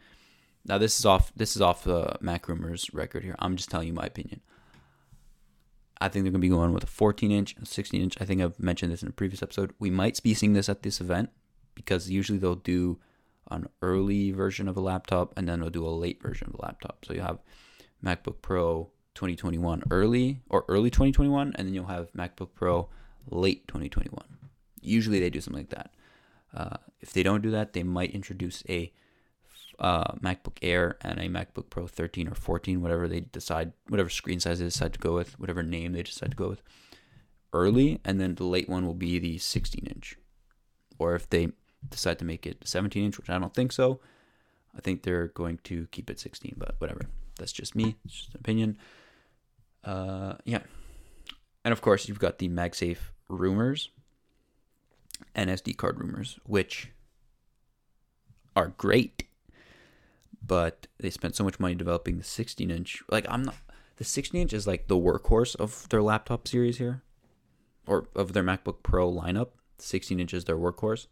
Now 0.65 0.77
this 0.77 0.99
is 0.99 1.05
off 1.05 1.31
this 1.35 1.55
is 1.55 1.61
off 1.61 1.83
the 1.83 2.17
Mac 2.21 2.47
Rumors 2.47 2.93
record 2.93 3.23
here. 3.23 3.35
I'm 3.39 3.55
just 3.55 3.69
telling 3.69 3.87
you 3.87 3.93
my 3.93 4.05
opinion. 4.05 4.41
I 6.01 6.09
think 6.09 6.23
they're 6.23 6.31
going 6.31 6.41
to 6.41 6.47
be 6.47 6.49
going 6.49 6.73
with 6.73 6.83
a 6.83 6.87
14 6.87 7.31
inch 7.31 7.55
and 7.55 7.67
16 7.67 8.01
inch. 8.01 8.17
I 8.19 8.25
think 8.25 8.41
I've 8.41 8.59
mentioned 8.59 8.91
this 8.91 9.01
in 9.01 9.09
a 9.09 9.13
previous 9.13 9.41
episode. 9.41 9.73
We 9.79 9.89
might 9.89 10.21
be 10.21 10.33
seeing 10.33 10.53
this 10.53 10.67
at 10.67 10.83
this 10.83 10.99
event 10.99 11.29
because 11.73 12.09
usually 12.09 12.37
they'll 12.37 12.55
do 12.55 12.99
an 13.51 13.67
early 13.81 14.31
version 14.31 14.67
of 14.67 14.75
a 14.75 14.81
laptop 14.81 15.33
and 15.37 15.47
then 15.47 15.59
they'll 15.59 15.69
do 15.69 15.85
a 15.85 15.89
late 15.89 16.21
version 16.21 16.47
of 16.47 16.55
a 16.55 16.61
laptop. 16.61 17.05
So 17.05 17.13
you 17.13 17.21
have 17.21 17.39
MacBook 18.03 18.41
Pro 18.41 18.91
2021 19.13 19.83
early 19.91 20.41
or 20.49 20.65
early 20.67 20.89
2021 20.89 21.53
and 21.55 21.67
then 21.67 21.73
you'll 21.73 21.85
have 21.85 22.11
MacBook 22.13 22.49
Pro 22.53 22.89
late 23.29 23.67
2021. 23.67 24.23
Usually 24.81 25.19
they 25.19 25.29
do 25.29 25.41
something 25.41 25.61
like 25.61 25.69
that. 25.69 25.91
Uh, 26.55 26.77
if 27.01 27.11
they 27.11 27.21
don't 27.21 27.41
do 27.41 27.51
that, 27.51 27.73
they 27.73 27.83
might 27.83 28.11
introduce 28.11 28.63
a 28.69 28.91
uh, 29.79 30.13
MacBook 30.15 30.57
Air 30.61 30.97
and 31.01 31.19
a 31.19 31.27
MacBook 31.27 31.69
Pro 31.69 31.85
13 31.85 32.29
or 32.29 32.35
14, 32.35 32.81
whatever 32.81 33.07
they 33.07 33.19
decide, 33.19 33.73
whatever 33.89 34.09
screen 34.09 34.39
size 34.39 34.59
they 34.59 34.65
decide 34.65 34.93
to 34.93 34.99
go 34.99 35.13
with, 35.13 35.37
whatever 35.39 35.63
name 35.63 35.91
they 35.91 36.03
decide 36.03 36.31
to 36.31 36.37
go 36.37 36.47
with, 36.47 36.61
early, 37.51 37.99
and 38.05 38.19
then 38.19 38.35
the 38.35 38.45
late 38.45 38.69
one 38.69 38.85
will 38.85 38.93
be 38.93 39.19
the 39.19 39.37
16 39.37 39.85
inch. 39.85 40.17
Or 40.97 41.13
if 41.15 41.29
they 41.29 41.49
decide 41.89 42.19
to 42.19 42.25
make 42.25 42.47
it 42.47 42.65
17 42.65 43.03
inch, 43.03 43.17
which 43.17 43.29
I 43.29 43.37
don't 43.37 43.53
think 43.53 43.71
so, 43.71 43.99
I 44.75 44.81
think 44.81 45.03
they're 45.03 45.27
going 45.27 45.59
to 45.65 45.87
keep 45.91 46.09
it 46.09 46.19
16, 46.19 46.55
but 46.57 46.75
whatever. 46.79 47.01
That's 47.37 47.51
just 47.51 47.75
me, 47.75 47.97
it's 48.05 48.13
just 48.13 48.33
an 48.33 48.39
opinion. 48.39 48.77
Uh, 49.83 50.35
yeah. 50.45 50.61
And 51.65 51.71
of 51.71 51.81
course, 51.81 52.07
you've 52.07 52.19
got 52.19 52.37
the 52.37 52.47
MagSafe 52.47 52.97
rumors 53.27 53.89
and 55.33 55.49
SD 55.49 55.77
card 55.77 55.99
rumors, 55.99 56.39
which 56.45 56.91
are 58.55 58.69
great, 58.77 59.23
but 60.45 60.87
they 60.99 61.09
spent 61.09 61.35
so 61.35 61.43
much 61.43 61.59
money 61.59 61.75
developing 61.75 62.17
the 62.17 62.23
16 62.23 62.71
inch. 62.71 63.03
Like, 63.09 63.25
I'm 63.29 63.43
not. 63.43 63.55
The 63.97 64.03
16 64.03 64.41
inch 64.41 64.53
is 64.53 64.67
like 64.67 64.87
the 64.87 64.97
workhorse 64.97 65.55
of 65.55 65.87
their 65.89 66.01
laptop 66.01 66.47
series 66.47 66.77
here, 66.77 67.01
or 67.87 68.07
of 68.15 68.33
their 68.33 68.43
MacBook 68.43 68.83
Pro 68.83 69.11
lineup. 69.11 69.49
16 69.77 70.19
inch 70.19 70.33
is 70.33 70.45
their 70.45 70.57
workhorse. 70.57 71.07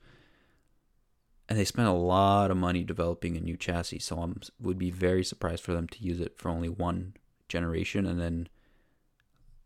And 1.49 1.59
they 1.59 1.65
spent 1.65 1.89
a 1.89 1.93
lot 1.93 2.51
of 2.51 2.57
money 2.57 2.83
developing 2.83 3.35
a 3.35 3.41
new 3.41 3.57
chassis, 3.57 3.99
so 3.99 4.19
I 4.19 4.27
would 4.61 4.77
be 4.77 4.91
very 4.91 5.23
surprised 5.23 5.63
for 5.63 5.73
them 5.73 5.87
to 5.89 6.03
use 6.03 6.19
it 6.19 6.37
for 6.37 6.49
only 6.49 6.69
one 6.69 7.15
generation 7.49 8.05
and 8.05 8.19
then 8.19 8.47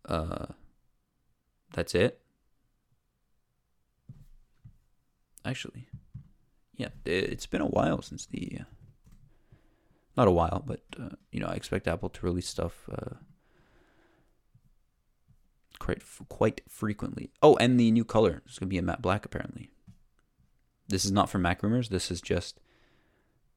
uh, 0.08 0.48
that's 1.74 1.96
it. 1.96 2.22
Actually. 5.48 5.88
Yeah, 6.76 6.90
it's 7.06 7.48
been 7.48 7.62
a 7.62 7.68
while 7.68 8.02
since 8.02 8.26
the. 8.26 8.60
Uh, 8.62 8.64
not 10.16 10.28
a 10.28 10.32
while, 10.32 10.64
but 10.66 10.82
uh, 11.00 11.16
you 11.32 11.40
know, 11.40 11.48
I 11.48 11.54
expect 11.54 11.88
Apple 11.88 12.10
to 12.10 12.26
release 12.26 12.48
stuff 12.48 12.90
uh, 12.92 13.16
quite 15.80 16.02
quite 16.28 16.62
frequently. 16.68 17.32
Oh, 17.42 17.56
and 17.58 17.80
the 17.80 17.92
new 17.92 18.04
color 18.04 18.42
is 18.48 18.60
gonna 18.60 18.70
be 18.70 18.78
a 18.78 18.82
matte 18.82 19.02
black 19.02 19.26
apparently. 19.26 19.72
This 20.88 21.06
is 21.06 21.12
not 21.12 21.30
from 21.30 21.42
Mac 21.42 21.62
rumors. 21.64 21.90
This 21.90 22.10
is 22.10 22.22
just 22.22 22.60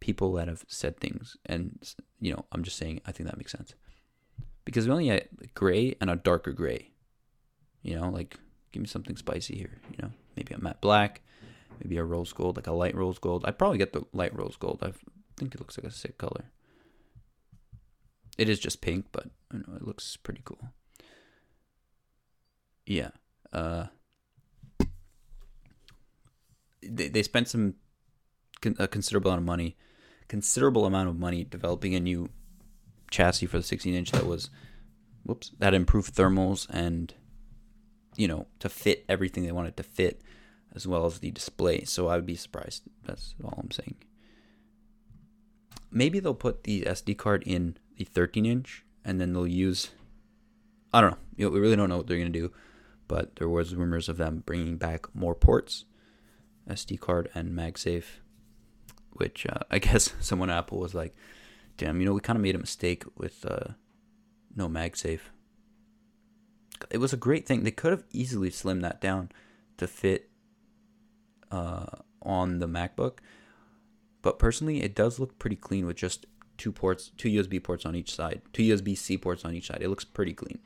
people 0.00 0.32
that 0.34 0.48
have 0.48 0.64
said 0.68 0.98
things, 0.98 1.36
and 1.46 1.78
you 2.20 2.32
know, 2.32 2.44
I'm 2.52 2.62
just 2.62 2.76
saying. 2.76 3.00
I 3.06 3.12
think 3.12 3.28
that 3.28 3.38
makes 3.38 3.52
sense 3.52 3.74
because 4.64 4.86
we 4.86 4.92
only 4.92 5.08
had 5.08 5.28
gray 5.54 5.94
and 6.00 6.10
a 6.10 6.16
darker 6.16 6.52
gray. 6.52 6.90
You 7.82 7.98
know, 7.98 8.10
like 8.10 8.36
give 8.72 8.82
me 8.82 8.88
something 8.88 9.16
spicy 9.16 9.56
here. 9.56 9.80
You 9.90 9.98
know, 10.02 10.10
maybe 10.36 10.54
a 10.54 10.58
matte 10.58 10.80
black, 10.80 11.22
maybe 11.82 11.96
a 11.96 12.04
rose 12.04 12.32
gold, 12.32 12.56
like 12.56 12.66
a 12.66 12.72
light 12.72 12.94
rose 12.94 13.18
gold. 13.18 13.44
I'd 13.46 13.58
probably 13.58 13.78
get 13.78 13.92
the 13.92 14.04
light 14.12 14.36
rose 14.36 14.56
gold. 14.56 14.80
I 14.82 14.92
think 15.36 15.54
it 15.54 15.60
looks 15.60 15.78
like 15.78 15.86
a 15.86 15.94
sick 15.94 16.18
color. 16.18 16.44
It 18.38 18.48
is 18.48 18.58
just 18.58 18.80
pink, 18.80 19.06
but 19.12 19.26
I 19.52 19.58
know 19.58 19.76
it 19.76 19.86
looks 19.86 20.16
pretty 20.16 20.42
cool. 20.44 20.70
Yeah. 22.86 23.10
Uh, 23.52 23.86
they 26.82 27.08
they 27.08 27.22
spent 27.22 27.48
some 27.48 27.74
a 28.78 28.88
considerable 28.88 29.30
amount 29.30 29.40
of 29.40 29.46
money, 29.46 29.76
considerable 30.28 30.86
amount 30.86 31.08
of 31.08 31.18
money 31.18 31.44
developing 31.44 31.94
a 31.94 32.00
new 32.00 32.28
chassis 33.10 33.46
for 33.46 33.58
the 33.58 33.62
16 33.62 33.94
inch 33.94 34.12
that 34.12 34.26
was, 34.26 34.50
whoops, 35.24 35.52
that 35.58 35.74
improved 35.74 36.14
thermals 36.14 36.68
and, 36.70 37.14
you 38.16 38.28
know, 38.28 38.46
to 38.58 38.68
fit 38.68 39.04
everything 39.08 39.44
they 39.44 39.52
wanted 39.52 39.76
to 39.76 39.82
fit 39.82 40.22
as 40.74 40.86
well 40.86 41.06
as 41.06 41.18
the 41.18 41.30
display. 41.30 41.84
So 41.84 42.08
I 42.08 42.16
would 42.16 42.26
be 42.26 42.36
surprised. 42.36 42.82
That's 43.04 43.34
all 43.42 43.58
I'm 43.62 43.70
saying. 43.70 43.96
Maybe 45.90 46.20
they'll 46.20 46.34
put 46.34 46.64
the 46.64 46.82
SD 46.82 47.16
card 47.16 47.42
in 47.44 47.76
the 47.96 48.04
13 48.04 48.46
inch 48.46 48.84
and 49.04 49.20
then 49.20 49.32
they'll 49.32 49.46
use 49.46 49.90
I 50.92 51.00
don't 51.00 51.12
know. 51.12 51.18
You 51.36 51.44
know, 51.46 51.50
we 51.52 51.60
really 51.60 51.76
don't 51.76 51.88
know 51.88 51.98
what 51.98 52.06
they're 52.06 52.18
gonna 52.18 52.30
do, 52.30 52.52
but 53.06 53.36
there 53.36 53.48
was 53.48 53.74
rumors 53.74 54.08
of 54.08 54.16
them 54.16 54.42
bringing 54.44 54.76
back 54.76 55.14
more 55.14 55.34
ports, 55.34 55.84
SD 56.68 56.98
card 57.00 57.30
and 57.34 57.56
MagSafe, 57.56 58.20
which 59.12 59.46
uh, 59.46 59.60
I 59.70 59.78
guess 59.78 60.12
someone 60.20 60.50
at 60.50 60.58
Apple 60.58 60.80
was 60.80 60.94
like, 60.94 61.14
"Damn, 61.76 62.00
you 62.00 62.06
know, 62.06 62.12
we 62.12 62.20
kind 62.20 62.36
of 62.36 62.42
made 62.42 62.54
a 62.54 62.58
mistake 62.58 63.04
with 63.16 63.44
uh, 63.46 63.74
no 64.54 64.68
MagSafe." 64.68 65.20
It 66.90 66.98
was 66.98 67.12
a 67.12 67.18
great 67.18 67.46
thing. 67.46 67.62
They 67.62 67.70
could 67.70 67.92
have 67.92 68.04
easily 68.10 68.50
slimmed 68.50 68.82
that 68.82 69.00
down 69.00 69.30
to 69.76 69.86
fit 69.86 70.29
uh, 71.50 71.86
on 72.22 72.58
the 72.58 72.66
MacBook, 72.66 73.18
but 74.22 74.38
personally, 74.38 74.82
it 74.82 74.94
does 74.94 75.18
look 75.18 75.38
pretty 75.38 75.56
clean 75.56 75.86
with 75.86 75.96
just 75.96 76.26
two 76.58 76.72
ports, 76.72 77.10
two 77.16 77.28
USB 77.28 77.62
ports 77.62 77.86
on 77.86 77.94
each 77.96 78.14
side, 78.14 78.42
two 78.52 78.62
USB 78.62 78.96
C 78.96 79.16
ports 79.16 79.44
on 79.44 79.54
each 79.54 79.68
side. 79.68 79.78
It 79.80 79.88
looks 79.88 80.04
pretty 80.04 80.34
clean. 80.34 80.58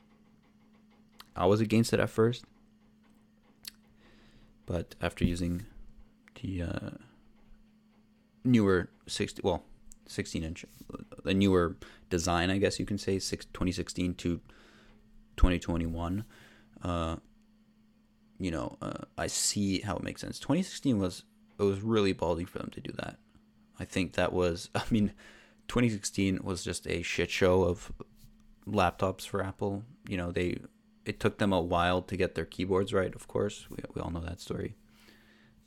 I 1.37 1.47
was 1.47 1.61
against 1.61 1.93
it 1.93 2.01
at 2.01 2.11
first, 2.11 2.45
but 4.67 4.95
after 5.01 5.25
using 5.25 5.67
the 6.41 6.63
uh, 6.63 6.91
newer 8.45 8.91
60, 9.07 9.43
well, 9.45 9.65
16 10.07 10.43
inch, 10.43 10.65
the 11.25 11.35
newer 11.35 11.77
design, 12.11 12.51
I 12.51 12.59
guess 12.59 12.79
you 12.79 12.87
can 12.87 12.99
say, 12.99 13.19
six, 13.19 13.47
2016 13.47 14.15
to 14.15 14.41
2021, 15.37 16.25
uh, 16.83 17.17
you 18.39 18.51
know, 18.51 18.77
uh, 18.83 19.05
I 19.17 19.27
see 19.27 19.81
how 19.81 19.97
it 19.97 20.03
makes 20.03 20.21
sense. 20.21 20.39
2016 20.39 20.99
was 20.99 21.25
it 21.59 21.63
was 21.63 21.83
really 21.83 22.13
ballsy 22.13 22.49
for 22.49 22.59
them 22.59 22.71
to 22.71 22.81
do 22.81 22.93
that. 22.99 23.19
I 23.79 23.85
think 23.85 24.15
that 24.15 24.33
was, 24.33 24.71
I 24.75 24.83
mean, 24.91 25.13
2016 25.69 26.41
was 26.43 26.65
just 26.65 26.87
a 26.87 27.03
shit 27.03 27.31
show 27.31 27.63
of 27.63 27.93
laptops 28.67 29.27
for 29.27 29.43
Apple. 29.43 29.85
You 30.09 30.17
know, 30.17 30.33
they 30.33 30.59
it 31.05 31.21
took 31.21 31.39
them 31.39 31.53
a 31.53 31.61
while 31.61 32.01
to 32.03 32.17
get 32.17 32.35
their 32.35 32.47
keyboards 32.47 32.93
right. 32.93 33.15
Of 33.15 33.29
course, 33.29 33.67
we 33.71 33.77
we 33.95 34.01
all 34.01 34.11
know 34.11 34.21
that 34.21 34.41
story, 34.41 34.75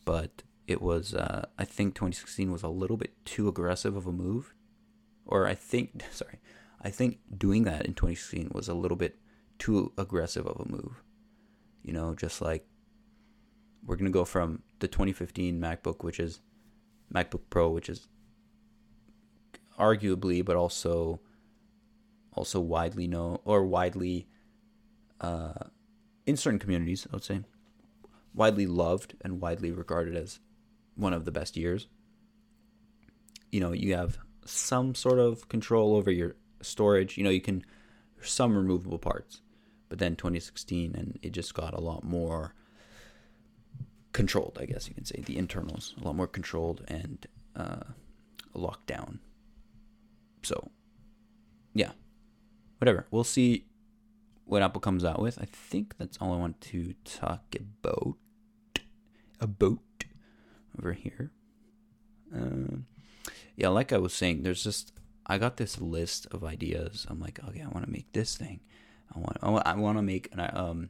but 0.06 0.44
it 0.68 0.82
was 0.82 1.14
uh, 1.14 1.46
I 1.58 1.66
think 1.66 1.96
2016 1.96 2.52
was 2.52 2.64
a 2.64 2.68
little 2.68 2.98
bit 2.98 3.14
too 3.26 3.48
aggressive 3.48 3.96
of 3.96 4.08
a 4.08 4.12
move, 4.12 4.54
or 5.26 5.48
I 5.48 5.56
think 5.56 6.04
sorry, 6.12 6.40
I 6.82 6.90
think 6.90 7.20
doing 7.36 7.64
that 7.64 7.86
in 7.86 7.94
2016 7.94 8.52
was 8.54 8.68
a 8.68 8.74
little 8.74 8.98
bit 8.98 9.18
too 9.58 9.94
aggressive 9.98 10.46
of 10.46 10.60
a 10.60 10.70
move. 10.70 11.04
You 11.88 11.94
know, 11.94 12.14
just 12.14 12.42
like 12.42 12.68
we're 13.86 13.96
gonna 13.96 14.10
go 14.10 14.26
from 14.26 14.62
the 14.80 14.90
2015 14.90 15.60
MacBook, 15.60 16.04
which 16.04 16.20
is 16.20 16.42
MacBook 17.14 17.44
Pro, 17.50 17.70
which 17.70 17.88
is 17.88 18.10
arguably, 19.80 20.44
but 20.44 20.58
also 20.58 21.22
also 22.34 22.60
widely 22.60 23.08
known 23.08 23.40
or 23.46 23.66
widely 23.66 24.28
uh, 25.22 25.54
in 26.26 26.36
certain 26.36 26.60
communities, 26.60 27.08
I 27.10 27.16
would 27.16 27.24
say, 27.24 27.42
widely 28.34 28.68
loved 28.68 29.16
and 29.22 29.40
widely 29.40 29.72
regarded 29.72 30.16
as 30.16 30.40
one 30.96 31.14
of 31.14 31.24
the 31.24 31.32
best 31.32 31.56
years. 31.56 31.88
You 33.50 33.62
know, 33.62 33.72
you 33.72 33.96
have 33.96 34.18
some 34.46 34.94
sort 34.94 35.20
of 35.20 35.48
control 35.48 35.96
over 35.96 36.12
your 36.12 36.36
storage. 36.62 37.18
You 37.18 37.24
know, 37.24 37.30
you 37.30 37.42
can 37.42 37.64
some 38.22 38.58
removable 38.58 39.00
parts, 39.00 39.42
but 39.90 40.00
then 40.00 40.16
2016 40.16 40.96
and 40.96 41.20
it 41.22 41.32
just 41.32 41.54
got 41.54 41.74
a 41.74 41.82
lot 41.82 42.04
more 42.04 42.54
controlled. 44.14 44.58
I 44.60 44.66
guess 44.66 44.88
you 44.88 44.94
can 44.94 45.06
say 45.06 45.22
the 45.22 45.38
internals 45.38 45.96
a 46.02 46.06
lot 46.06 46.16
more 46.16 46.28
controlled 46.28 46.84
and 46.88 47.26
uh, 47.56 47.84
locked 48.54 48.88
down. 48.88 49.20
So, 50.44 50.72
yeah, 51.74 51.92
whatever. 52.80 53.06
We'll 53.12 53.24
see 53.24 53.66
what 54.46 54.62
Apple 54.62 54.82
comes 54.82 55.04
out 55.04 55.20
with. 55.20 55.40
I 55.40 55.46
think 55.46 55.98
that's 55.98 56.18
all 56.20 56.34
I 56.34 56.38
want 56.38 56.62
to 56.62 56.94
talk 57.04 57.56
about. 57.56 58.16
About 59.40 60.04
over 60.80 60.94
here. 60.94 61.32
Uh, 62.36 62.78
yeah, 63.56 63.68
like 63.70 63.94
I 63.94 63.98
was 63.98 64.14
saying, 64.14 64.44
there's 64.44 64.64
just 64.64 64.94
I 65.26 65.38
got 65.38 65.58
this 65.58 65.80
list 65.80 66.28
of 66.32 66.44
ideas. 66.44 67.06
I'm 67.10 67.20
like, 67.20 67.40
okay, 67.48 67.62
I 67.62 67.68
want 67.68 67.86
to 67.86 67.92
make 67.92 68.12
this 68.14 68.36
thing. 68.38 68.62
I 69.16 69.20
want 69.20 69.66
I 69.66 69.76
want, 69.76 69.98
to 69.98 70.02
make 70.02 70.30
and 70.32 70.42
I 70.42 70.48
um 70.48 70.90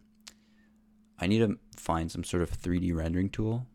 I 1.20 1.28
need 1.28 1.40
to 1.40 1.58
find 1.76 2.12
some 2.12 2.24
sort 2.24 2.44
of 2.44 2.52
3D 2.52 2.94
rendering 2.96 3.30
tool. 3.30 3.66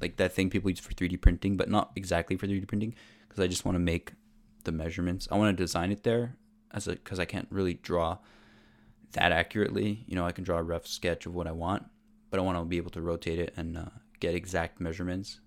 Like 0.00 0.16
that 0.16 0.32
thing 0.32 0.50
people 0.50 0.70
use 0.70 0.80
for 0.80 0.92
3D 0.92 1.20
printing, 1.20 1.56
but 1.56 1.70
not 1.70 1.92
exactly 1.96 2.36
for 2.36 2.46
3D 2.46 2.66
printing 2.66 2.94
because 3.28 3.42
I 3.42 3.46
just 3.46 3.64
want 3.64 3.76
to 3.76 3.80
make 3.80 4.12
the 4.64 4.72
measurements. 4.72 5.28
I 5.30 5.36
want 5.36 5.56
to 5.56 5.62
design 5.62 5.92
it 5.92 6.02
there 6.02 6.36
as 6.72 6.88
a 6.88 6.92
because 6.92 7.18
I 7.18 7.24
can't 7.24 7.48
really 7.50 7.74
draw 7.74 8.18
that 9.12 9.32
accurately. 9.32 10.04
You 10.06 10.16
know, 10.16 10.26
I 10.26 10.32
can 10.32 10.44
draw 10.44 10.58
a 10.58 10.62
rough 10.62 10.86
sketch 10.86 11.26
of 11.26 11.34
what 11.34 11.46
I 11.46 11.52
want, 11.52 11.84
but 12.30 12.40
I 12.40 12.42
want 12.42 12.58
to 12.58 12.64
be 12.64 12.76
able 12.76 12.90
to 12.90 13.02
rotate 13.02 13.38
it 13.38 13.54
and 13.56 13.78
uh, 13.78 13.84
get 14.20 14.34
exact 14.34 14.80
measurements 14.80 15.40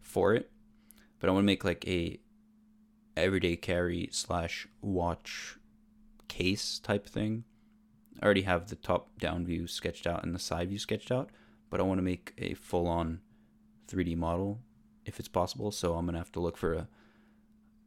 for 0.00 0.34
it. 0.34 0.50
But 1.18 1.28
I 1.28 1.32
want 1.32 1.42
to 1.42 1.46
make 1.46 1.64
like 1.64 1.86
a 1.86 2.20
everyday 3.16 3.56
carry 3.56 4.08
slash 4.12 4.68
watch 4.80 5.56
case 6.28 6.78
type 6.78 7.06
thing. 7.06 7.44
I 8.20 8.24
already 8.24 8.42
have 8.42 8.68
the 8.68 8.76
top 8.76 9.18
down 9.18 9.44
view 9.46 9.66
sketched 9.66 10.06
out 10.06 10.24
and 10.24 10.34
the 10.34 10.38
side 10.38 10.68
view 10.68 10.78
sketched 10.78 11.12
out, 11.12 11.30
but 11.70 11.80
I 11.80 11.84
want 11.84 11.98
to 11.98 12.02
make 12.02 12.34
a 12.38 12.54
full 12.54 12.86
on 12.88 13.20
3D 13.88 14.16
model 14.16 14.60
if 15.04 15.18
it's 15.18 15.28
possible. 15.28 15.70
So 15.70 15.94
I'm 15.94 16.06
gonna 16.06 16.18
have 16.18 16.32
to 16.32 16.40
look 16.40 16.56
for 16.56 16.74
a 16.74 16.88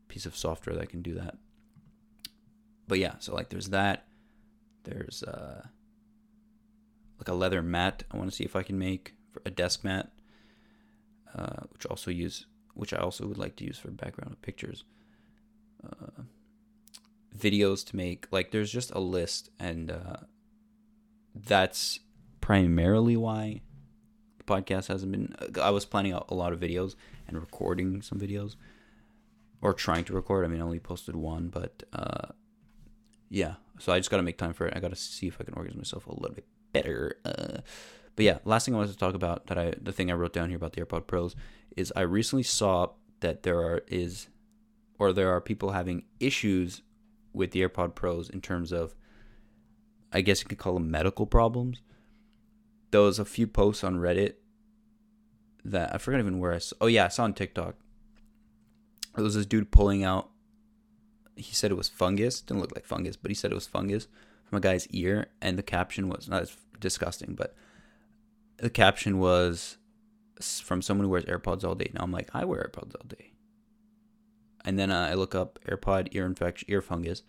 piece 0.08 0.25
of 0.25 0.36
software 0.36 0.75
that 0.75 0.89
can 0.89 1.01
do 1.01 1.13
that 1.15 1.38
but 2.91 2.99
yeah, 2.99 3.13
so 3.19 3.34
like 3.34 3.47
there's 3.47 3.69
that. 3.69 4.06
There's 4.84 5.23
uh 5.23 5.65
like 7.17 7.30
a 7.30 7.34
leather 7.34 7.62
mat. 7.62 8.04
I 8.12 8.17
want 8.17 8.30
to 8.30 8.36
see 8.36 8.43
if 8.43 8.54
I 8.54 8.63
can 8.63 8.77
make 8.77 9.13
for 9.32 9.41
a 9.45 9.49
desk 9.49 9.86
mat, 9.86 10.12
uh, 11.34 11.62
which 11.71 11.86
also 11.86 12.12
use 12.12 12.47
which 12.73 12.93
I 12.93 12.97
also 12.97 13.27
would 13.27 13.38
like 13.38 13.56
to 13.56 13.63
use 13.63 13.77
for 13.77 13.91
background 13.91 14.34
of 14.34 14.41
pictures. 14.41 14.84
Uh, 15.82 16.23
videos 17.38 17.86
to 17.86 17.96
make 17.96 18.28
like 18.32 18.52
there's 18.52 18.72
just 18.72 18.91
a 18.91 19.00
list 19.00 19.50
and 19.60 19.91
uh, 19.91 20.17
that's 21.34 22.00
primarily 22.41 23.15
why 23.15 23.62
the 24.38 24.44
podcast 24.44 24.88
hasn't 24.88 25.12
been 25.12 25.34
i 25.62 25.70
was 25.70 25.86
planning 25.86 26.12
out 26.12 26.26
a 26.30 26.36
lot 26.36 26.52
of 26.52 26.60
videos 26.60 26.96
and 27.28 27.39
recording 27.39 28.02
some 28.02 28.20
videos 28.20 28.56
or 29.62 29.74
trying 29.74 30.04
to 30.04 30.13
record 30.13 30.44
i 30.44 30.48
mean 30.48 30.60
i 30.60 30.63
only 30.63 30.80
posted 30.80 31.15
one 31.15 31.48
but 31.48 31.84
uh, 31.94 32.28
yeah, 33.32 33.56
so 33.80 33.94
I 33.94 34.00
just 34.00 34.12
got 34.12 34.17
to 34.17 34.24
make 34.24 34.38
time 34.38 34.52
for 34.52 34.67
it. 34.67 34.76
I 34.76 34.82
got 34.82 34.89
to 34.89 34.98
see 34.98 35.26
if 35.26 35.38
I 35.39 35.46
can 35.46 35.54
organize 35.54 35.78
myself 35.78 36.06
a 36.06 36.13
little 36.13 36.36
bit 36.36 36.46
better. 36.74 37.15
Uh, 37.24 37.62
but 38.15 38.26
yeah, 38.26 38.39
last 38.44 38.65
thing 38.65 38.76
I 38.76 38.78
wanted 38.78 38.91
to 38.91 38.98
talk 38.98 39.15
about 39.15 39.48
that 39.48 39.58
I 39.58 39.74
the 39.82 39.94
thing 39.94 40.12
I 40.12 40.15
wrote 40.15 40.34
down 40.34 40.50
here 40.50 40.58
about 40.58 40.74
the 40.74 40.82
AirPod 40.82 41.08
Pros 41.08 41.34
is 41.78 41.94
I 41.96 42.02
recently 42.02 42.44
saw 42.44 42.89
that 43.22 43.44
there 43.44 43.60
are 43.60 43.84
is 43.88 44.28
or 45.00 45.13
there 45.13 45.32
are 45.32 45.39
people 45.39 45.72
having 45.72 46.04
issues 46.20 46.82
with 47.34 47.52
the 47.52 47.62
AirPod 47.62 47.96
Pros 47.96 48.30
in 48.30 48.41
terms 48.41 48.72
of 48.72 48.96
I 50.13 50.22
guess 50.22 50.41
you 50.41 50.48
could 50.48 50.58
call 50.58 50.74
them 50.74 50.91
medical 50.91 51.26
problems. 51.26 51.82
There 52.91 53.02
was 53.02 53.20
a 53.20 53.26
few 53.26 53.48
posts 53.48 53.84
on 53.84 53.96
Reddit 53.96 54.34
that 55.63 55.96
I 55.96 55.98
forgot 55.98 56.20
even 56.20 56.39
where 56.39 56.54
I 56.54 56.58
saw. 56.58 56.76
Oh 56.82 56.88
yeah, 56.88 57.06
I 57.06 57.10
saw 57.10 57.24
on 57.24 57.34
TikTok. 57.34 57.76
It 59.17 59.22
was 59.22 59.36
this 59.36 59.46
dude 59.46 59.72
pulling 59.72 60.04
out 60.04 60.32
he 61.36 61.54
said 61.56 61.72
it 61.72 61.78
was 61.78 61.89
fungus. 61.89 62.41
Didn't 62.41 62.62
look 62.62 62.76
like 62.76 62.86
fungus, 62.86 63.15
but 63.15 63.32
he 63.32 63.36
said 63.36 63.52
it 63.52 63.56
was 63.56 63.67
fungus 63.67 64.08
from 64.46 64.58
a 64.58 64.62
guy's 64.62 64.88
ear, 64.88 65.28
and 65.41 65.58
the 65.58 65.63
caption 65.63 66.10
was 66.10 66.28
not 66.28 66.44
as 66.44 66.56
disgusting, 66.80 67.36
but 67.36 67.56
the 68.58 68.70
caption 68.70 69.20
was 69.20 69.78
from 70.39 70.82
someone 70.82 71.06
who 71.06 71.12
wears 71.12 71.26
AirPods 71.26 71.63
all 71.63 71.76
day. 71.76 71.91
Now 71.94 72.04
I'm 72.04 72.12
like, 72.12 72.30
I 72.34 72.46
wear 72.46 72.70
AirPods 72.70 72.96
all 72.96 73.08
day, 73.08 73.32
and 74.65 74.77
then 74.77 74.91
uh, 74.91 75.09
I 75.12 75.13
look 75.15 75.35
up 75.35 75.59
AirPod 75.67 76.09
ear 76.12 76.25
infection, 76.25 76.69
ear 76.69 76.81
fungus, 76.81 77.23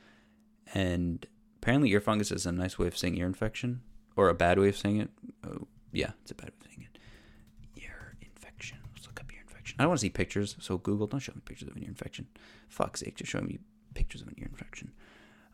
and 0.75 1.27
apparently 1.57 1.91
ear 1.91 2.01
fungus 2.01 2.31
is 2.31 2.47
a 2.47 2.53
nice 2.53 2.79
way 2.79 2.87
of 2.87 2.97
saying 2.97 3.17
ear 3.17 3.27
infection 3.27 3.83
or 4.17 4.29
a 4.29 4.35
bad 4.35 4.59
way 4.59 4.69
of 4.69 4.77
saying 4.77 4.99
it. 4.99 5.11
Oh, 5.47 5.67
yeah, 5.93 6.11
it's 6.23 6.31
a 6.31 6.35
bad 6.35 6.51
way 6.51 6.55
of 6.61 6.67
saying 6.67 6.89
it. 6.93 7.83
Ear 7.83 8.17
infection. 8.21 8.79
Let's 8.95 9.07
look 9.07 9.21
up 9.21 9.33
ear 9.33 9.41
infection. 9.43 9.77
I 9.79 9.85
don't 9.85 9.91
want 9.91 10.01
to 10.01 10.07
see 10.07 10.11
pictures, 10.11 10.57
so 10.61 10.79
Google, 10.79 11.07
don't 11.07 11.21
show 11.21 11.33
me 11.35 11.43
pictures 11.45 11.69
of 11.69 11.77
an 11.77 11.83
ear 11.83 11.89
infection. 11.89 12.27
Fuck's 12.69 13.01
sake, 13.01 13.17
just 13.17 13.31
show 13.31 13.41
me 13.41 13.59
pictures 13.95 14.23
of 14.23 14.29
an 14.29 14.35
ear 14.39 14.49
infection. 14.51 14.93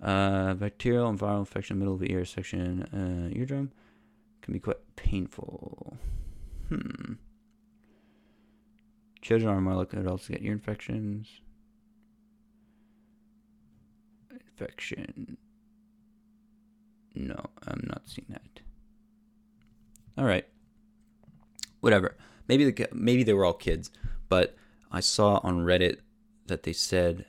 Uh, 0.03 0.55
bacterial 0.55 1.09
and 1.09 1.19
viral 1.19 1.41
infection 1.41 1.79
middle 1.79 1.95
of 1.95 2.01
the 2.01 2.13
ear 2.13 2.25
section, 2.25 2.83
uh, 2.93 3.37
eardrum 3.37 3.71
can 4.43 4.53
be 4.53 4.61
quite 4.61 4.79
painful. 4.97 5.97
Hmm. 6.69 7.15
Children 9.21 9.51
are 9.51 9.61
more 9.61 9.75
likely 9.75 10.01
adults 10.01 10.27
to 10.27 10.33
get 10.33 10.43
ear 10.43 10.53
infections. 10.53 11.41
Infection. 14.59 15.37
No, 17.15 17.37
I'm 17.67 17.85
not 17.87 18.03
seeing 18.07 18.27
that. 18.31 18.61
All 20.17 20.25
right. 20.25 20.47
Whatever. 21.81 22.17
Maybe 22.49 22.71
the 22.71 22.89
maybe 22.93 23.23
they 23.23 23.35
were 23.35 23.45
all 23.45 23.53
kids, 23.53 23.91
but 24.29 24.57
I 24.91 25.01
saw 25.01 25.41
on 25.43 25.65
Reddit 25.65 25.99
that 26.47 26.63
they 26.63 26.73
said 26.73 27.27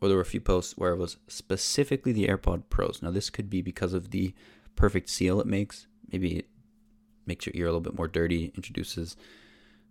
or 0.00 0.08
there 0.08 0.16
were 0.16 0.22
a 0.22 0.26
few 0.26 0.40
posts 0.40 0.78
where 0.78 0.92
it 0.92 0.98
was 0.98 1.18
specifically 1.28 2.12
the 2.12 2.26
AirPod 2.26 2.64
Pros. 2.70 3.02
Now, 3.02 3.10
this 3.10 3.28
could 3.28 3.50
be 3.50 3.60
because 3.60 3.92
of 3.92 4.10
the 4.10 4.34
perfect 4.76 5.10
seal 5.10 5.40
it 5.40 5.46
makes. 5.46 5.86
Maybe 6.10 6.38
it 6.38 6.48
makes 7.26 7.44
your 7.46 7.52
ear 7.54 7.66
a 7.66 7.68
little 7.68 7.80
bit 7.80 7.96
more 7.96 8.08
dirty, 8.08 8.52
introduces 8.56 9.16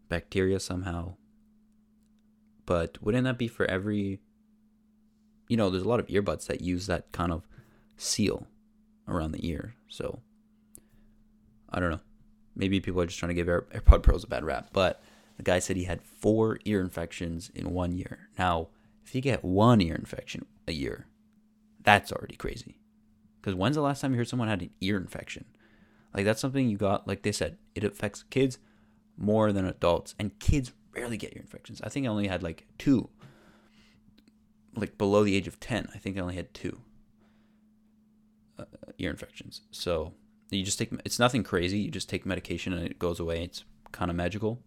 bacteria 0.08 0.60
somehow. 0.60 1.16
But 2.66 3.02
wouldn't 3.02 3.26
that 3.26 3.38
be 3.38 3.48
for 3.48 3.66
every. 3.70 4.20
You 5.50 5.58
know, 5.58 5.70
there's 5.70 5.84
a 5.84 5.90
lot 5.90 6.00
of 6.00 6.08
earbuds 6.08 6.48
that 6.48 6.62
use 6.62 6.88
that 6.88 7.12
kind 7.12 7.34
of 7.34 7.46
seal 7.98 8.48
around 9.08 9.34
the 9.34 9.46
ear. 9.46 9.76
So, 9.90 10.20
I 11.70 11.82
don't 11.82 11.92
know. 11.92 12.00
Maybe 12.56 12.80
people 12.80 13.02
are 13.02 13.06
just 13.06 13.20
trying 13.20 13.30
to 13.30 13.36
give 13.36 13.50
Air- 13.50 13.68
AirPod 13.74 14.04
Pros 14.04 14.24
a 14.24 14.28
bad 14.28 14.46
rap. 14.46 14.70
But 14.72 15.02
the 15.36 15.44
guy 15.44 15.60
said 15.60 15.76
he 15.76 15.84
had 15.84 16.02
four 16.02 16.60
ear 16.64 16.80
infections 16.80 17.52
in 17.54 17.74
one 17.74 17.92
year. 17.92 18.30
Now, 18.38 18.70
if 19.06 19.16
you 19.16 19.22
get 19.22 19.44
one 19.44 19.82
ear 19.82 19.96
infection 19.96 20.46
a 20.68 20.72
year, 20.72 21.08
that's 21.84 22.12
already 22.12 22.36
crazy. 22.36 22.78
Because 23.42 23.56
when's 23.56 23.76
the 23.76 23.82
last 23.82 24.02
time 24.02 24.12
you 24.12 24.18
heard 24.18 24.28
someone 24.28 24.50
had 24.50 24.62
an 24.62 24.70
ear 24.82 24.98
infection? 24.98 25.46
Like 26.14 26.26
that's 26.26 26.42
something 26.42 26.70
you 26.70 26.78
got. 26.78 27.08
Like 27.08 27.24
they 27.24 27.32
said, 27.32 27.58
it 27.76 27.84
affects 27.84 28.24
kids 28.30 28.60
more 29.18 29.52
than 29.52 29.66
adults, 29.66 30.16
and 30.20 30.38
kids 30.40 30.72
rarely 30.94 31.18
get 31.18 31.34
ear 31.36 31.42
infections. 31.42 31.82
I 31.82 31.90
think 31.90 32.06
I 32.06 32.10
only 32.10 32.28
had 32.28 32.44
like 32.44 32.68
two. 32.78 33.10
Like 34.76 34.98
below 34.98 35.24
the 35.24 35.36
age 35.36 35.48
of 35.48 35.60
ten, 35.60 35.90
I 35.94 35.98
think 35.98 36.18
I 36.18 36.22
only 36.22 36.36
had 36.36 36.54
two 36.54 36.80
uh, 38.58 38.66
ear 38.98 39.10
infections. 39.10 39.62
So 39.72 40.14
you 40.50 40.64
just 40.64 40.80
take. 40.80 40.92
It's 41.06 41.20
nothing 41.20 41.44
crazy. 41.44 41.80
You 41.80 41.92
just 41.92 42.10
take 42.10 42.26
medication 42.26 42.74
and 42.74 42.86
it 42.86 43.00
goes 43.00 43.20
away. 43.20 43.44
It's 43.44 43.64
kind 43.92 44.10
of 44.10 44.18
magical. 44.18 44.60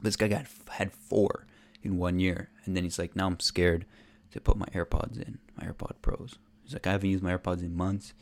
This 0.00 0.16
guy 0.16 0.28
got 0.28 0.46
had 0.70 0.92
four 0.92 1.46
in 1.82 1.98
one 1.98 2.18
year, 2.20 2.50
and 2.64 2.76
then 2.76 2.84
he's 2.84 2.98
like, 2.98 3.16
now 3.16 3.26
I'm 3.26 3.40
scared 3.40 3.86
to 4.30 4.40
put 4.40 4.56
my 4.56 4.66
AirPods 4.66 5.16
in, 5.16 5.38
my 5.56 5.66
AirPod 5.66 5.94
Pros. 6.02 6.38
He's 6.62 6.72
like, 6.72 6.86
I 6.86 6.92
haven't 6.92 7.10
used 7.10 7.22
my 7.22 7.36
AirPods 7.36 7.60
in 7.60 7.74
months 7.74 8.12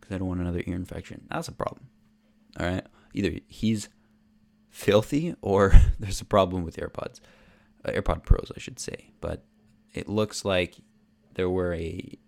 because 0.00 0.14
I 0.14 0.18
don't 0.18 0.28
want 0.28 0.40
another 0.40 0.62
ear 0.66 0.74
infection. 0.74 1.26
That's 1.30 1.48
a 1.48 1.52
problem. 1.52 1.86
All 2.58 2.66
right, 2.66 2.84
either 3.14 3.38
he's 3.46 3.88
filthy 4.70 5.34
or 5.42 5.72
there's 5.98 6.20
a 6.20 6.24
problem 6.24 6.64
with 6.64 6.76
AirPods, 6.76 7.20
uh, 7.84 7.90
AirPod 7.90 8.24
Pros, 8.24 8.50
I 8.54 8.58
should 8.58 8.78
say. 8.78 9.12
But 9.20 9.44
it 9.92 10.08
looks 10.08 10.44
like 10.44 10.76
there 11.34 11.50
were 11.50 11.74
a, 11.74 12.18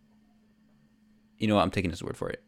you 1.39 1.47
know, 1.47 1.57
what, 1.57 1.63
I'm 1.63 1.71
taking 1.71 1.91
his 1.91 2.03
word 2.03 2.17
for 2.17 2.31
it. 2.31 2.43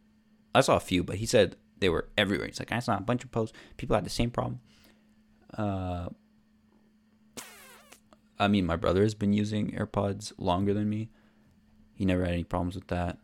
I 0.55 0.61
saw 0.61 0.77
a 0.77 0.81
few, 0.81 1.03
but 1.03 1.17
he 1.17 1.27
said 1.27 1.57
they 1.81 1.89
were 1.89 2.09
everywhere. 2.17 2.47
He's 2.47 2.59
like, 2.59 2.73
I 2.73 2.79
saw 2.79 2.97
a 2.97 3.01
bunch 3.01 3.25
of 3.25 3.31
posts. 3.31 3.57
People 3.77 3.95
had 3.95 4.05
the 4.05 4.11
same 4.11 4.31
problem. 4.31 4.61
Uh, 5.57 6.09
I 8.39 8.49
mean, 8.49 8.67
my 8.67 8.77
brother 8.77 9.03
has 9.03 9.15
been 9.15 9.33
using 9.33 9.73
AirPods 9.73 10.33
longer 10.39 10.75
than 10.75 10.89
me. 10.89 11.11
He 11.95 12.05
never 12.05 12.25
had 12.25 12.35
any 12.35 12.45
problems 12.45 12.75
with 12.75 12.89
that, 12.89 13.19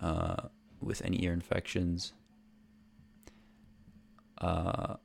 uh, 0.00 0.48
with 0.80 1.04
any 1.04 1.22
ear 1.24 1.32
infections. 1.32 2.12
Uh, 4.38 4.96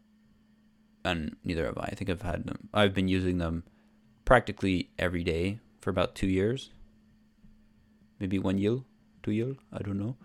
and 1.06 1.36
neither 1.44 1.66
have 1.66 1.78
I. 1.78 1.90
I 1.92 1.96
think 1.96 2.10
I've 2.10 2.22
had 2.22 2.46
them. 2.46 2.70
I've 2.74 2.94
been 2.94 3.08
using 3.08 3.38
them 3.38 3.64
practically 4.26 4.90
every 4.98 5.24
day 5.24 5.60
for 5.84 5.90
about 5.90 6.16
two 6.16 6.28
years. 6.28 6.72
Maybe 8.20 8.40
one 8.40 8.58
year, 8.58 8.80
two 9.22 9.32
years. 9.32 9.58
I 9.74 9.80
don't 9.80 10.00
know, 10.00 10.16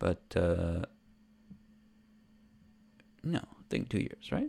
but 0.00 0.22
uh, 0.36 0.84
no, 3.22 3.38
I 3.38 3.62
think 3.70 3.88
two 3.88 4.00
years, 4.00 4.32
right? 4.32 4.48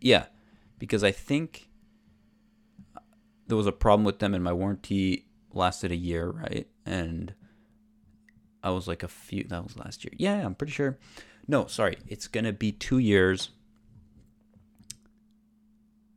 Yeah, 0.00 0.26
because 0.78 1.04
I 1.04 1.12
think 1.12 1.68
there 3.46 3.56
was 3.56 3.66
a 3.66 3.72
problem 3.72 4.04
with 4.04 4.20
them 4.20 4.34
and 4.34 4.42
my 4.42 4.52
warranty 4.52 5.26
lasted 5.52 5.92
a 5.92 5.96
year, 5.96 6.30
right? 6.30 6.66
And 6.86 7.34
I 8.62 8.70
was 8.70 8.88
like 8.88 9.02
a 9.02 9.08
few 9.08 9.44
that 9.44 9.64
was 9.64 9.76
last 9.76 10.04
year. 10.04 10.12
Yeah, 10.16 10.44
I'm 10.44 10.54
pretty 10.54 10.72
sure. 10.72 10.98
No, 11.46 11.66
sorry. 11.66 11.98
It's 12.06 12.26
to 12.28 12.52
be 12.52 12.72
2 12.72 12.98
years. 12.98 13.50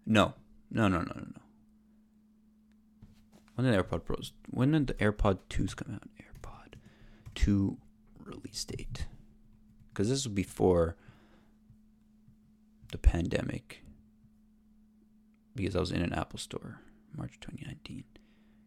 No. 0.06 0.34
No, 0.70 0.88
no, 0.88 1.00
no, 1.00 1.14
no, 1.16 1.26
no. 1.36 1.42
When 3.62 3.72
did 3.72 3.80
AirPod 3.80 4.06
Pros? 4.06 4.32
When 4.50 4.72
did 4.72 4.88
the 4.88 4.94
AirPod 4.96 5.38
2s 5.52 5.76
come 5.76 5.94
out? 5.94 6.10
AirPod 6.20 6.80
2 7.36 7.78
release 8.26 8.66
date. 8.66 9.06
Cuz 9.94 10.10
this 10.10 10.26
was 10.26 10.34
before 10.34 10.98
the 12.92 12.98
pandemic. 12.98 13.84
Because 15.56 15.76
I 15.76 15.80
was 15.80 15.92
in 15.92 16.02
an 16.02 16.12
Apple 16.12 16.40
store. 16.40 16.80
March 17.16 17.40
2019. 17.40 18.04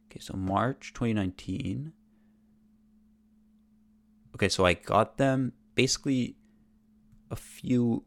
Okay, 0.09 0.21
so 0.21 0.37
March 0.37 0.93
2019. 0.95 1.93
Okay, 4.37 4.49
so 4.49 4.65
I 4.65 4.75
got 4.75 5.17
them 5.17 5.55
basically 5.75 6.37
a 7.33 7.37
few 7.37 8.05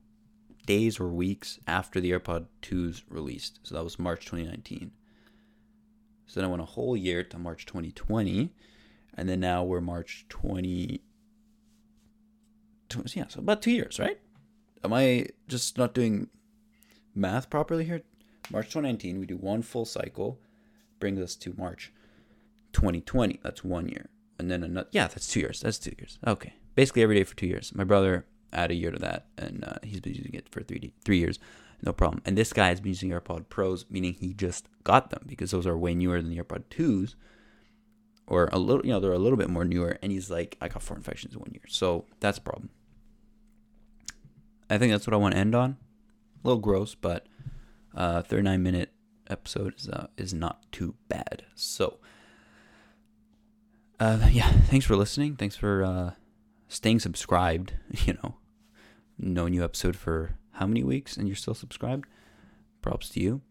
days 0.66 1.02
or 1.02 1.10
weeks 1.10 1.60
after 1.68 2.00
the 2.00 2.12
AirPod 2.12 2.46
2s 2.62 3.04
released. 3.10 3.60
So 3.64 3.76
that 3.76 3.84
was 3.84 4.00
March 4.00 4.24
2019. 4.24 4.92
So 6.28 6.40
then 6.40 6.48
I 6.48 6.52
went 6.52 6.62
a 6.62 6.66
whole 6.66 6.96
year 6.96 7.24
to 7.24 7.38
March 7.40 7.66
2020. 7.66 8.52
And 9.16 9.28
then 9.28 9.40
now 9.40 9.64
we're 9.64 9.82
March 9.82 10.26
20. 10.30 11.02
Yeah, 13.14 13.26
so 13.28 13.40
about 13.40 13.62
two 13.62 13.72
years, 13.72 14.00
right? 14.00 14.20
Am 14.84 14.94
I 14.94 15.28
just 15.48 15.78
not 15.78 15.94
doing 15.94 16.30
math 17.16 17.50
properly 17.50 17.86
here? 17.86 18.04
March 18.52 18.68
2019, 18.68 19.20
we 19.20 19.26
do 19.26 19.36
one 19.36 19.62
full 19.62 19.86
cycle, 19.86 20.40
brings 21.00 21.20
us 21.20 21.36
to 21.36 21.54
March 21.58 21.92
2020. 22.74 23.40
That's 23.44 23.64
one 23.64 23.90
year. 23.90 24.10
And 24.40 24.52
then 24.52 24.64
another, 24.64 24.88
yeah, 24.92 25.08
that's 25.08 25.28
two 25.28 25.40
years. 25.40 25.62
That's 25.62 25.80
two 25.80 25.96
years. 25.98 26.20
Okay. 26.26 26.54
Basically 26.76 27.02
every 27.02 27.16
day 27.16 27.24
for 27.24 27.36
two 27.36 27.48
years. 27.48 27.74
My 27.74 27.84
brother 27.84 28.26
add 28.54 28.72
a 28.72 28.76
year 28.76 28.92
to 28.92 29.00
that, 29.00 29.26
and 29.38 29.64
uh, 29.66 29.76
he's 29.84 30.00
been 30.00 30.14
using 30.14 30.34
it 30.34 30.48
for 30.50 30.62
three 30.62 30.94
three 31.04 31.18
years, 31.18 31.40
no 31.82 31.94
problem. 31.94 32.22
And 32.26 32.38
this 32.38 32.54
guy 32.54 32.70
has 32.70 32.80
been 32.80 32.90
using 32.90 33.10
AirPod 33.12 33.50
Pros, 33.50 33.86
meaning 33.90 34.14
he 34.14 34.34
just 34.34 34.68
got 34.84 35.10
them 35.10 35.24
because 35.28 35.52
those 35.52 35.68
are 35.68 35.78
way 35.78 35.94
newer 35.94 36.22
than 36.22 36.32
the 36.32 36.38
AirPod 36.38 36.64
Twos, 36.70 37.16
or 38.26 38.50
a 38.52 38.58
little, 38.58 38.86
you 38.86 38.92
know, 38.92 39.00
they're 39.00 39.14
a 39.14 39.20
little 39.20 39.38
bit 39.38 39.50
more 39.50 39.66
newer. 39.66 39.98
And 40.02 40.12
he's 40.12 40.30
like, 40.30 40.58
I 40.60 40.68
got 40.68 40.82
four 40.82 40.98
infections 40.98 41.34
in 41.34 41.40
one 41.40 41.52
year, 41.54 41.64
so 41.68 42.06
that's 42.20 42.38
a 42.38 42.42
problem. 42.42 42.70
I 44.70 44.78
think 44.78 44.92
that's 44.92 45.08
what 45.08 45.14
I 45.14 45.18
want 45.18 45.34
to 45.34 45.40
end 45.40 45.56
on. 45.56 45.78
A 46.44 46.48
little 46.48 46.62
gross, 46.62 46.96
but 46.96 47.28
uh, 47.96 48.22
39 48.22 48.62
minute 48.62 48.92
episode 49.30 49.76
is 49.78 49.90
uh, 49.90 50.08
is 50.18 50.34
not 50.34 50.72
too 50.72 50.96
bad. 51.08 51.44
So, 51.56 52.00
uh, 54.00 54.28
yeah, 54.32 54.52
thanks 54.68 54.86
for 54.86 54.96
listening. 54.96 55.36
Thanks 55.36 55.56
for 55.56 55.84
uh, 55.84 56.12
staying 56.68 57.00
subscribed. 57.00 57.74
You 58.06 58.14
know, 58.24 58.36
no 59.18 59.48
new 59.48 59.64
episode 59.64 59.96
for 59.96 60.38
how 60.58 60.68
many 60.68 60.84
weeks, 60.84 61.18
and 61.18 61.28
you're 61.28 61.36
still 61.36 61.54
subscribed. 61.54 62.06
Props 62.82 63.10
to 63.10 63.20
you. 63.20 63.42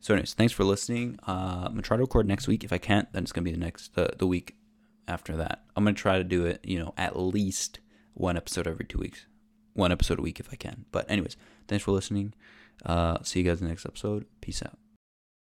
So, 0.00 0.14
anyways, 0.14 0.34
thanks 0.34 0.52
for 0.52 0.64
listening. 0.64 1.18
Uh, 1.26 1.62
I'm 1.64 1.72
gonna 1.72 1.82
try 1.82 1.96
to 1.96 2.02
record 2.02 2.26
next 2.26 2.48
week. 2.48 2.64
If 2.64 2.72
I 2.72 2.78
can't, 2.78 3.12
then 3.12 3.22
it's 3.22 3.32
gonna 3.32 3.44
be 3.44 3.52
the 3.52 3.58
next 3.58 3.96
uh, 3.96 4.08
the 4.18 4.26
week 4.26 4.56
after 5.06 5.36
that. 5.36 5.64
I'm 5.76 5.84
gonna 5.84 5.94
try 5.94 6.18
to 6.18 6.24
do 6.24 6.44
it. 6.44 6.60
You 6.64 6.78
know, 6.80 6.94
at 6.96 7.18
least 7.18 7.78
one 8.14 8.36
episode 8.36 8.66
every 8.66 8.84
two 8.84 8.98
weeks, 8.98 9.26
one 9.74 9.92
episode 9.92 10.18
a 10.18 10.22
week 10.22 10.40
if 10.40 10.48
I 10.52 10.56
can. 10.56 10.86
But 10.90 11.10
anyways, 11.10 11.36
thanks 11.68 11.84
for 11.84 11.92
listening. 11.92 12.34
Uh, 12.84 13.18
see 13.22 13.40
you 13.40 13.44
guys 13.48 13.60
in 13.60 13.66
the 13.66 13.70
next 13.70 13.86
episode. 13.86 14.26
Peace 14.40 14.62
out. 14.62 14.81